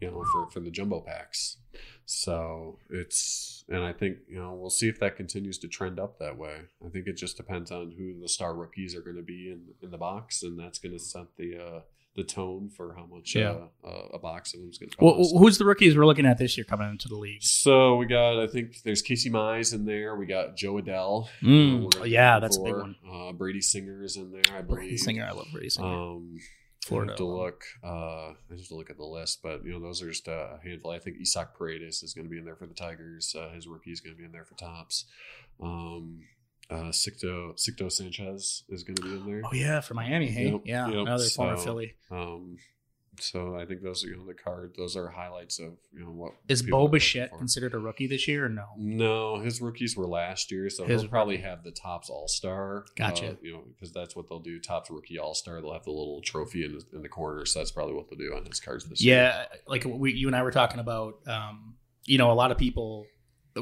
[0.00, 1.58] You know, for for the jumbo packs.
[2.06, 6.18] So it's, and I think you know we'll see if that continues to trend up
[6.18, 6.60] that way.
[6.84, 9.60] I think it just depends on who the star rookies are going to be in
[9.82, 11.80] in the box, and that's going to set the uh,
[12.16, 13.56] the tone for how much Yeah.
[13.84, 15.36] uh, uh, a box of them is going to Well, cost.
[15.38, 17.42] who's the rookies we're looking at this year coming into the league?
[17.42, 20.16] so we got, I think there's Casey Mize in there.
[20.16, 21.26] We got Jo Adell.
[21.26, 21.94] uh, Mm.
[22.00, 22.96] Oh, yeah, that's a big one.
[23.08, 24.80] Uh, Brady Singer is in there, I believe.
[24.80, 25.86] Brady Singer, I love Brady Singer.
[25.86, 26.38] Um,
[26.84, 27.64] Florida I have to look.
[27.82, 30.60] Uh, I have to look at the list, but you know those are just a
[30.62, 30.92] handful.
[30.92, 33.34] I think Isaac Paredes is going to be in there for the Tigers.
[33.36, 35.04] Uh, his rookie is going to be in there for Topps.
[35.60, 36.20] Um,
[36.70, 39.42] uh, Sixto Sixto Sanchez is going to be in there.
[39.44, 40.28] oh yeah, for Miami.
[40.28, 41.94] Hey, Yep, yeah, yep, another former Philly.
[42.10, 42.56] Um,
[43.18, 44.74] so I think those are you know the card.
[44.76, 48.46] Those are highlights of you know what Is Bo Bichette considered a rookie this year
[48.46, 48.66] or no?
[48.76, 52.84] No, his rookies were last year, so His he'll probably have the Topps All Star.
[52.96, 53.38] Gotcha.
[53.40, 54.58] you know, because that's what they'll do.
[54.60, 55.60] Topps rookie All Star.
[55.60, 57.46] They'll have the little trophy in the, in the corner.
[57.46, 59.16] So that's probably what they'll do on his cards this year.
[59.16, 61.20] Yeah, like we, you and I were talking about.
[61.26, 63.04] Um, you know, a lot of people,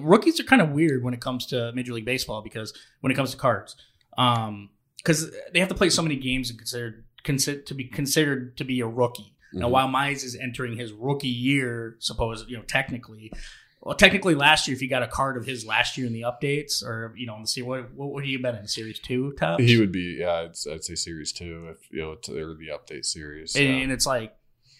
[0.00, 3.14] rookies are kind of weird when it comes to Major League Baseball because when it
[3.14, 3.76] comes to cards,
[4.16, 8.64] because they have to play so many games and considered consider, to be considered to
[8.64, 9.34] be a rookie.
[9.52, 9.70] Now, Mhm.
[9.70, 13.32] while Mize is entering his rookie year, suppose you know technically,
[13.80, 16.22] well, technically last year, if you got a card of his last year in the
[16.22, 19.32] updates, or you know, in the series, what what would you been in series two
[19.38, 19.62] Topps?
[19.62, 20.16] he would be.
[20.20, 23.54] Yeah, I'd, I'd say series two if you know to, or the update series.
[23.54, 23.74] and, yeah.
[23.76, 24.34] and it's like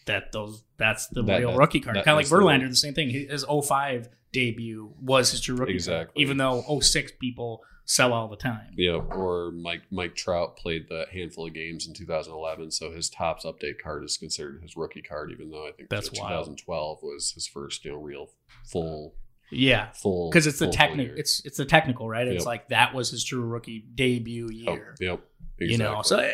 [0.07, 0.32] that.
[0.32, 1.96] Those that's the That- real that- rookie card.
[1.96, 3.11] Kind of like that's the Verlander, the same thing.
[3.11, 6.22] His 05 debut was his true rookie card, Exactly.
[6.22, 8.72] even though 06 people sell all the time.
[8.76, 13.44] Yeah, or Mike Mike Trout played the handful of games in 2011, so his Topps
[13.44, 16.46] update card is considered his rookie card, even though I think That's the wild.
[16.46, 18.30] 2012 was his first you know real
[18.64, 19.14] full
[19.52, 21.16] Yeah, full because it's the full- technical.
[21.18, 22.26] It's it's the technical, right?
[22.26, 22.46] It's Yep.
[22.46, 24.94] like that was his true rookie debut Oh, year.
[24.98, 25.20] yep,
[25.61, 26.30] You know, so uh,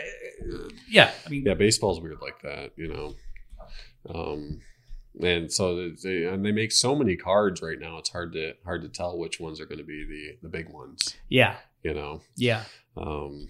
[0.88, 3.14] yeah, I mean, yeah, baseball's weird like that, you know.
[4.08, 4.60] Um,
[5.22, 7.98] and so they and they make so many cards right now.
[7.98, 10.68] It's hard to hard to tell which ones are going to be the the big
[10.68, 11.16] ones.
[11.28, 12.62] yeah, You know, yeah.
[12.96, 13.48] um,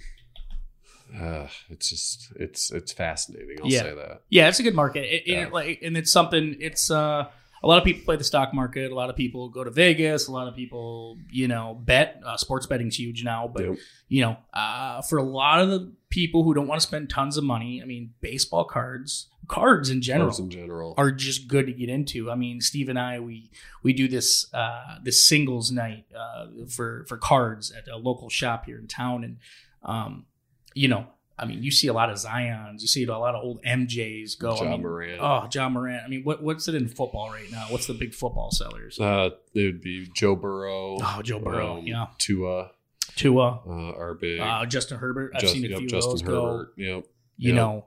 [1.20, 3.58] uh, it's just it's it's fascinating.
[3.62, 3.82] I'll Yeah.
[3.82, 4.22] say that.
[4.30, 5.04] Yeah, it's a good market.
[5.04, 6.56] It, it- like, and it's something.
[6.60, 7.28] It's uh,
[7.62, 8.90] a lot of people play the stock market.
[8.90, 10.28] A lot of people go to Vegas.
[10.28, 12.20] A lot of people, you know, bet.
[12.24, 13.76] Uh, sports betting's huge now, but Yep.
[14.08, 17.36] you know, uh, for a lot of the people who don't want to spend tons
[17.36, 20.94] of money, I mean, baseball cards, cards in general, Cards in general.
[20.98, 22.30] are just good to get into.
[22.30, 23.50] I mean, Steve and I we
[23.82, 28.66] we do this uh, this singles night uh, for for cards at a local shop
[28.66, 29.36] here in town, and
[29.82, 30.26] um,
[30.74, 31.06] you know,
[31.38, 34.34] I mean, you see a lot of Zion's, you see a lot of old MJ's
[34.34, 34.56] go.
[34.56, 35.20] I mean, Morant.
[35.20, 36.02] Oh, Ja Morant.
[36.04, 37.66] I mean, what what's it in football right now?
[37.70, 38.98] What's the big football sellers?
[39.00, 40.98] Uh, it would be Joe Burrow.
[41.00, 42.06] Oh, Joe Burrow, um, yeah.
[42.18, 42.72] Tua
[43.20, 44.40] Tua, uh, are big.
[44.40, 45.32] uh, Justin Herbert.
[45.34, 46.46] I've Just- seen a yep, few Justin of those go.
[46.46, 46.74] Herbert.
[46.76, 47.04] Yep.
[47.36, 47.56] You Yep.
[47.56, 47.86] know,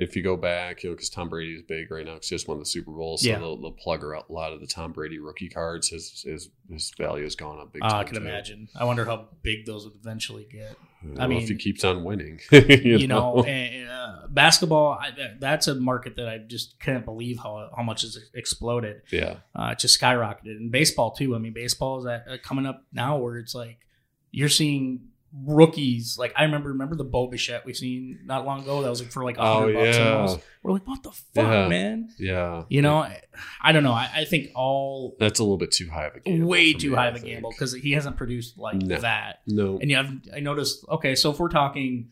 [0.00, 2.34] If you go back, you know, because Tom Brady is big right now because he
[2.36, 3.40] just won the Super Bowl, so Yeah.
[3.40, 5.88] they'll, they'll plug her out a lot of the Tom Brady rookie cards.
[5.88, 7.82] His his his value has gone up big.
[7.82, 8.20] uh, I can too.
[8.20, 8.68] imagine.
[8.76, 10.76] I wonder how big those would eventually get.
[11.18, 15.10] I, I mean, if he keeps on winning, you, you know, and, uh, basketball I,
[15.40, 19.02] that's a market that I just can't believe how how much has exploded.
[19.10, 20.44] yeah, Uh, it just skyrocketed.
[20.58, 21.34] And baseball too.
[21.34, 23.78] I mean, baseball is at, uh, coming up now where it's like
[24.30, 25.02] you're seeing
[25.44, 26.16] rookies.
[26.18, 28.82] Like I remember remember the Bo Bichette we seen not long ago.
[28.82, 30.12] That was like for like a Oh, hundred bucks yeah.
[30.12, 30.40] almost.
[30.62, 31.68] We're like, what the fuck, Yeah.
[31.68, 32.08] man?
[32.18, 32.64] yeah.
[32.68, 33.20] You know, I,
[33.60, 33.92] I don't know.
[33.92, 36.48] I, I think all That's a little bit too high of a gamble.
[36.48, 37.32] way too me, high I of a think.
[37.34, 38.98] gamble because he hasn't produced like No.
[39.00, 39.40] that.
[39.46, 40.84] No, And yeah, I've, I noticed.
[40.88, 42.10] Okay, so if we're talking,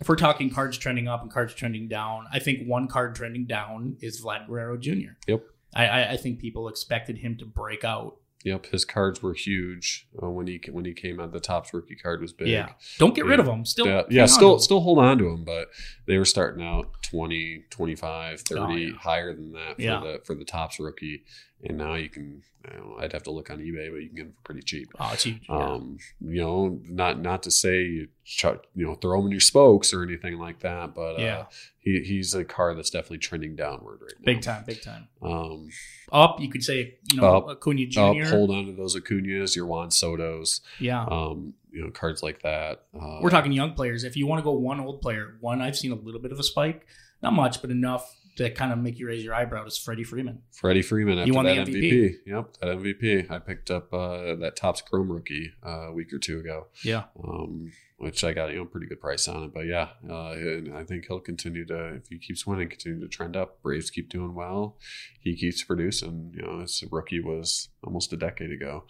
[0.00, 3.46] if we're talking cards trending up and cards trending down, I think one card trending
[3.46, 5.12] down is Vlad Guerrero Jr.
[5.28, 5.44] Yep.
[5.76, 8.16] I, I think people expected him to break out.
[8.44, 8.66] Yep.
[8.66, 11.32] His cards were huge uh, when he when he came out.
[11.32, 12.48] The Topps rookie card was big.
[12.48, 12.72] Yeah.
[12.98, 13.64] Don't get rid of them.
[13.64, 15.68] Still, yeah, yeah still still hold on to him, but
[16.06, 18.90] they were starting out 20, 25, 30, Oh, yeah.
[18.98, 20.00] higher than that for Yeah.
[20.00, 21.22] the for the Topps rookie.
[21.66, 24.16] And now you can, you know, I'd have to look on eBay, but you can
[24.16, 24.88] get them for pretty cheap.
[25.00, 25.46] Oh, huge.
[25.48, 25.56] Yeah.
[25.56, 29.40] Um, you know, not not to say you chuck, you know throw him in your
[29.40, 31.44] spokes or anything like that, but uh, Yeah.
[31.78, 34.24] he he's a car that's definitely trending downward right now.
[34.24, 35.08] big time, big time.
[35.22, 35.68] Um,
[36.12, 38.00] Up, you could say, you know, Up, Acuna Jr.
[38.00, 41.04] up, hold on to those Acunas, your Juan Sotos, yeah.
[41.04, 42.84] um, you know, cards like that.
[42.98, 44.04] Uh, We're talking young players.
[44.04, 46.38] If you want to go one old player, one I've seen a little bit of
[46.38, 46.86] a spike,
[47.22, 50.42] not much, but enough to kind of make you raise your eyebrow is Freddie Freeman.
[50.52, 51.92] Freddie Freeman after won the that MVP.
[51.92, 52.14] MVP.
[52.26, 53.30] Yep, that MVP.
[53.30, 56.66] I picked up uh, that Topps Chrome rookie uh, a week or two ago.
[56.82, 57.04] Yeah.
[57.22, 59.54] um, which I got you know pretty good price on it.
[59.54, 63.08] But yeah, uh, and I think he'll continue to if he keeps winning, continue to
[63.08, 63.62] trend up.
[63.62, 64.76] Braves keep doing well.
[65.20, 66.32] He keeps producing.
[66.34, 68.84] You know, his rookie was almost a decade ago,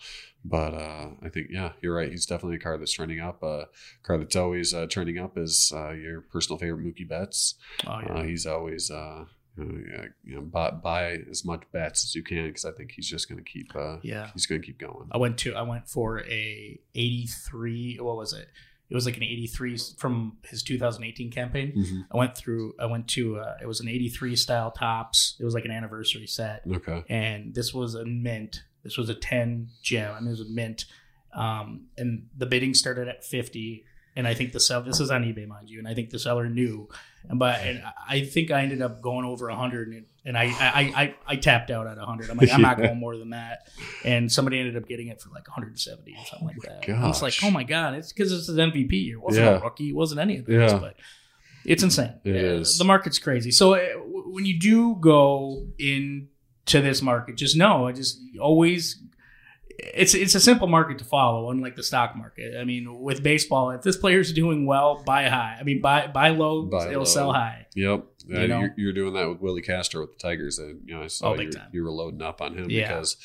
[0.44, 2.10] but uh, I think yeah, you're right.
[2.10, 3.42] He's definitely a car that's trending up.
[3.42, 3.64] A uh,
[4.02, 7.54] car that's always uh, trending up is uh, your personal favorite Mookie Betts.
[7.86, 8.14] Oh, yeah.
[8.14, 8.90] Uh, he's always.
[8.90, 9.24] Uh,
[9.56, 13.08] yeah, you know, buy, buy as much bets as you can because I think he's
[13.08, 13.70] just going to keep.
[13.74, 14.30] Uh, yeah.
[14.32, 15.08] he's going to keep going.
[15.12, 18.48] I went to I went for a 83 what was it?
[18.90, 21.72] It was like an 83 from his 2018 campaign.
[21.76, 22.06] Mhm.
[22.12, 25.36] I went through I went to uh, it was an 83 style Topps.
[25.40, 27.02] It was like an anniversary set Okay.
[27.08, 28.62] and this was a mint.
[28.82, 30.12] This was a 10 gem.
[30.14, 30.84] I mean it was a mint.
[31.32, 33.84] Um, and the bidding started at 50
[34.16, 36.18] and I think the seller, this is on eBay mind you and I think the
[36.20, 36.88] seller knew
[37.28, 40.80] and but and I think I ended up going over 100 and, and I, I
[41.02, 42.30] I I tapped out at 100.
[42.30, 42.86] I'm like I'm not Yeah.
[42.88, 43.68] going more than that.
[44.04, 46.86] And somebody ended up getting it for like 170 or something like that.
[46.86, 46.96] gosh.
[47.02, 49.16] I was like, oh my god, it's because it's his MVP year.
[49.16, 49.58] It wasn't Yeah.
[49.58, 49.90] a rookie.
[49.90, 50.72] It wasn't any of this.
[50.72, 50.78] Yeah.
[50.78, 50.96] But
[51.66, 52.14] it's insane.
[52.24, 52.76] It is.
[52.78, 53.50] The market's crazy.
[53.50, 56.26] So uh, when you do go into
[56.80, 59.00] this market, just know, I just always.
[59.76, 62.54] It's it's a simple market to follow, unlike the stock market.
[62.56, 65.56] I mean, with baseball, if this player's doing well, buy high.
[65.58, 67.04] I mean, buy buy low, Buy it'll low.
[67.04, 67.66] sell high.
[67.74, 68.60] Yep, You Uh, know?
[68.60, 70.58] you're, you're doing that with Willi Castro with the Tigers.
[70.58, 72.88] And you know, I saw Oh, you, you were loading up on him Yeah.
[72.88, 73.16] because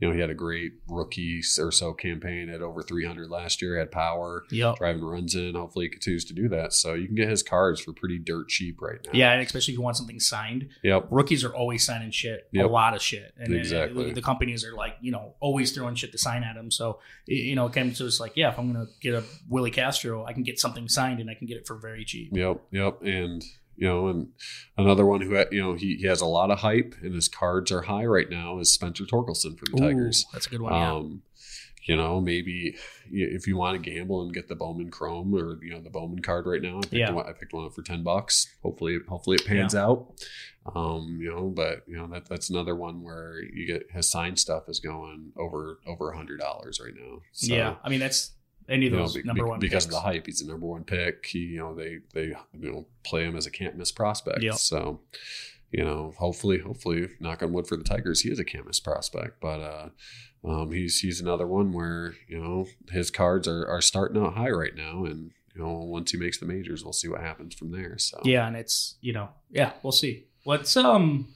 [0.00, 3.78] you know he had a great rookie or so campaign at over 300 last year.
[3.78, 4.76] Had power, Yep.
[4.76, 5.54] driving runs in.
[5.54, 6.72] Hopefully, he continues to do that.
[6.72, 9.10] So you can get his cards for pretty dirt cheap right now.
[9.12, 10.70] Yeah, and especially if you want something signed.
[10.82, 11.08] Yep.
[11.10, 14.04] Rookies are always signing shit, a lot of shit, and uh, Exactly.
[14.06, 16.70] the, the companies are like, you know, always throwing shit to sign at them.
[16.70, 19.70] So, you know, it comes to it's like, yeah, if I'm gonna get a Willi
[19.70, 22.30] Castro, I can get something signed and I can get it for very cheap.
[22.32, 22.62] Yep.
[22.72, 23.02] Yep.
[23.02, 23.44] And
[23.80, 24.28] you know, and
[24.76, 27.72] another one who you know he, he has a lot of hype and his cards
[27.72, 30.26] are high right now is Spencer Torkelson for the Tigers.
[30.32, 30.72] That's a good one.
[30.74, 30.92] Yeah.
[30.92, 31.22] Um,
[31.84, 32.76] you know, maybe
[33.10, 36.20] if you want to gamble and get the Bowman Chrome or you know the Bowman
[36.20, 37.10] card right now, I picked, Yeah.
[37.12, 38.46] one, I picked one up for ten bucks.
[38.62, 40.12] Hopefully, hopefully it pans out.
[40.74, 44.38] Um, you know, but you know that that's another one where you get his signed
[44.38, 47.20] stuff is going over over a hundred dollars right now.
[47.32, 48.32] So, yeah, I mean that's
[48.68, 49.86] any of you know, those be- number be- one because picks.
[49.86, 50.26] of the hype.
[50.26, 51.26] He's the number one pick.
[51.26, 52.26] He, you know, they they
[52.58, 54.42] you know play him as a can't miss prospect.
[54.42, 54.54] Yep.
[54.54, 55.00] So,
[55.70, 58.80] you know, hopefully, hopefully, knock on wood for the Tigers, he is a can't miss
[58.80, 59.40] prospect.
[59.40, 59.88] But uh,
[60.44, 64.50] um, he's he's another one where you know his cards are are starting out high
[64.50, 67.72] right now, and you know once he makes the majors, we'll see what happens from
[67.72, 67.98] there.
[67.98, 70.26] So Yeah, and it's you know, yeah, we'll see.
[70.46, 71.34] Let's um,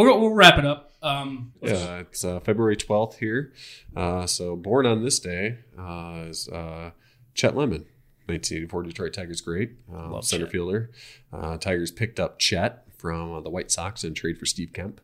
[0.00, 0.92] we'll we'll wrap it up.
[1.02, 3.52] Um, Yeah, it's uh, February 12th here.
[3.96, 6.90] Uh, so, born on this day uh, is uh,
[7.34, 7.86] Chet Lemon,
[8.26, 10.52] 1984 Detroit Tigers great, Love center Chet.
[10.52, 10.90] fielder.
[11.32, 15.00] Uh, Tigers picked up Chet from uh, the White Sox in trade for Steve Kemp.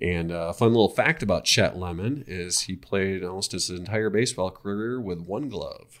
[0.00, 4.08] And uh, a fun little fact about Chet Lemon is he played almost his entire
[4.08, 6.00] baseball career with one glove.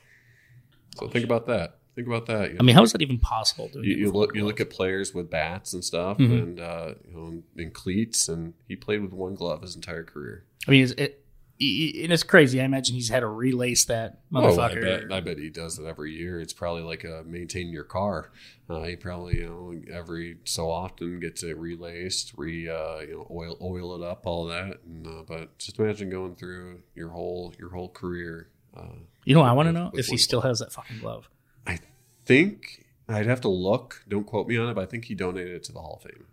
[0.96, 1.78] So, think about that.
[1.94, 2.50] Think about that.
[2.52, 3.70] you I mean, how is that even possible?
[3.74, 6.42] You, you look you look at players with bats and stuff Mhm.
[6.42, 10.44] and uh, you know in cleats and he played with one glove his entire career.
[10.66, 11.20] I mean, it's, it,
[11.60, 12.60] it, and it's crazy.
[12.60, 14.42] I imagine he's had to relace that Oh, I
[14.72, 14.80] motherfucker.
[14.82, 16.40] bet I bet he does it every year.
[16.40, 18.32] It's probably like uh, maintaining your car.
[18.68, 23.26] Uh, he probably you know every so often gets it relaced, re uh, you know
[23.30, 24.80] oil oil it up, all that.
[24.84, 28.48] And, uh, but just imagine going through your whole your whole career.
[28.76, 28.86] Uh,
[29.24, 31.28] you know, what I want to know if he one still has that fucking glove.
[31.66, 31.78] I
[32.24, 34.02] think I'd have to look.
[34.08, 36.10] Don't quote me on it, but I think he donated it to the Hall of
[36.10, 36.26] Fame.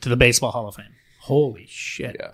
[0.00, 0.94] to the Baseball Hall of Fame.
[1.20, 2.16] Holy shit!
[2.20, 2.30] Yeah.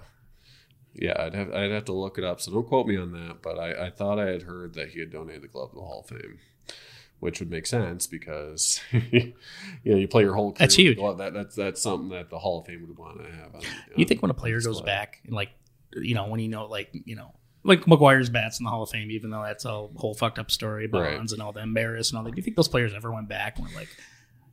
[0.92, 2.40] Yeah, I'd have I'd have to look it up.
[2.40, 3.42] So don't quote me on that.
[3.42, 5.80] But I, I thought I had heard that he had donated the glove to the
[5.82, 6.38] Hall of Fame,
[7.20, 9.32] which would make sense because you
[9.84, 10.98] know you play your whole career That's huge.
[10.98, 13.54] That that's that's something that the Hall of Fame would want to have.
[13.54, 13.60] On,
[13.96, 15.50] You on- think when a player goes back and like,
[15.94, 17.34] you know, when you know, like, you know,
[17.64, 20.50] like McGwire's bats in the Hall of Fame, even though that's a whole fucked up
[20.50, 21.16] story, Right.
[21.16, 22.30] Bonds and all the embarrassed and all that.
[22.30, 23.88] Do you think those players ever went back and were like,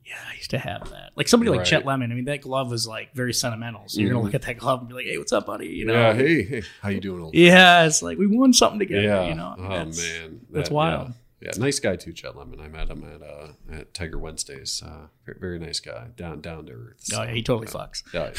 [0.05, 1.11] yeah, I used to have that.
[1.15, 1.67] Like somebody like Right.
[1.67, 2.11] Chet Lemon.
[2.11, 3.83] I mean, that glove was like very sentimental.
[3.87, 4.25] So you're gonna Mhm.
[4.25, 5.67] look at that glove and be like, hey, what's up, buddy?
[5.67, 5.93] You know?
[5.93, 7.23] yeah, hey, hey, how you doing?
[7.23, 9.01] Old Yeah, it's like we won something together.
[9.03, 9.27] yeah.
[9.27, 11.09] You know, I mean, oh that's, man, that's wild.
[11.41, 11.51] yeah.
[11.53, 12.61] yeah, nice guy too, Chet Lemon.
[12.61, 14.81] I met him at uh, at Tiger Wednesdays.
[14.85, 17.03] Uh, very, very nice guy, down down to earth.
[17.13, 18.03] Oh, yeah, he totally fucks.
[18.13, 18.31] Yeah,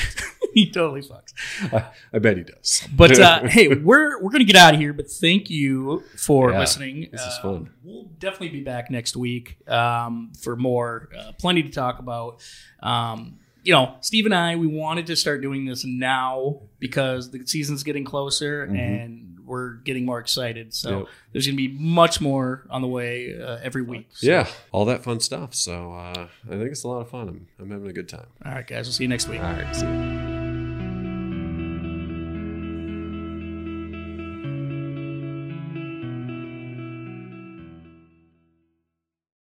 [0.55, 1.33] he totally fucks.
[1.73, 2.87] I, I bet he does.
[2.95, 4.93] But uh, hey, we're we're gonna get out of here.
[4.93, 7.09] But thank you for Yeah, listening.
[7.13, 7.71] this is Uh, fun.
[7.85, 11.09] We'll definitely be back next week um, for more.
[11.17, 12.41] Uh, plenty to talk about.
[12.83, 17.45] Um, you know, Steve and I, we wanted to start doing this now because the
[17.47, 20.73] season's getting closer and we're getting more excited.
[20.75, 20.99] So Mm-hmm.
[21.01, 21.09] Yep.
[21.33, 24.09] there's going to be much more on the way uh, every week.
[24.13, 25.55] So- yeah, all that fun stuff.
[25.55, 27.29] So uh, I think it's a lot of fun.
[27.29, 28.27] I'm, I'm having a good time.
[28.45, 28.87] All right, guys.
[28.87, 29.41] We'll see you next week.
[29.43, 30.18] All right, see you.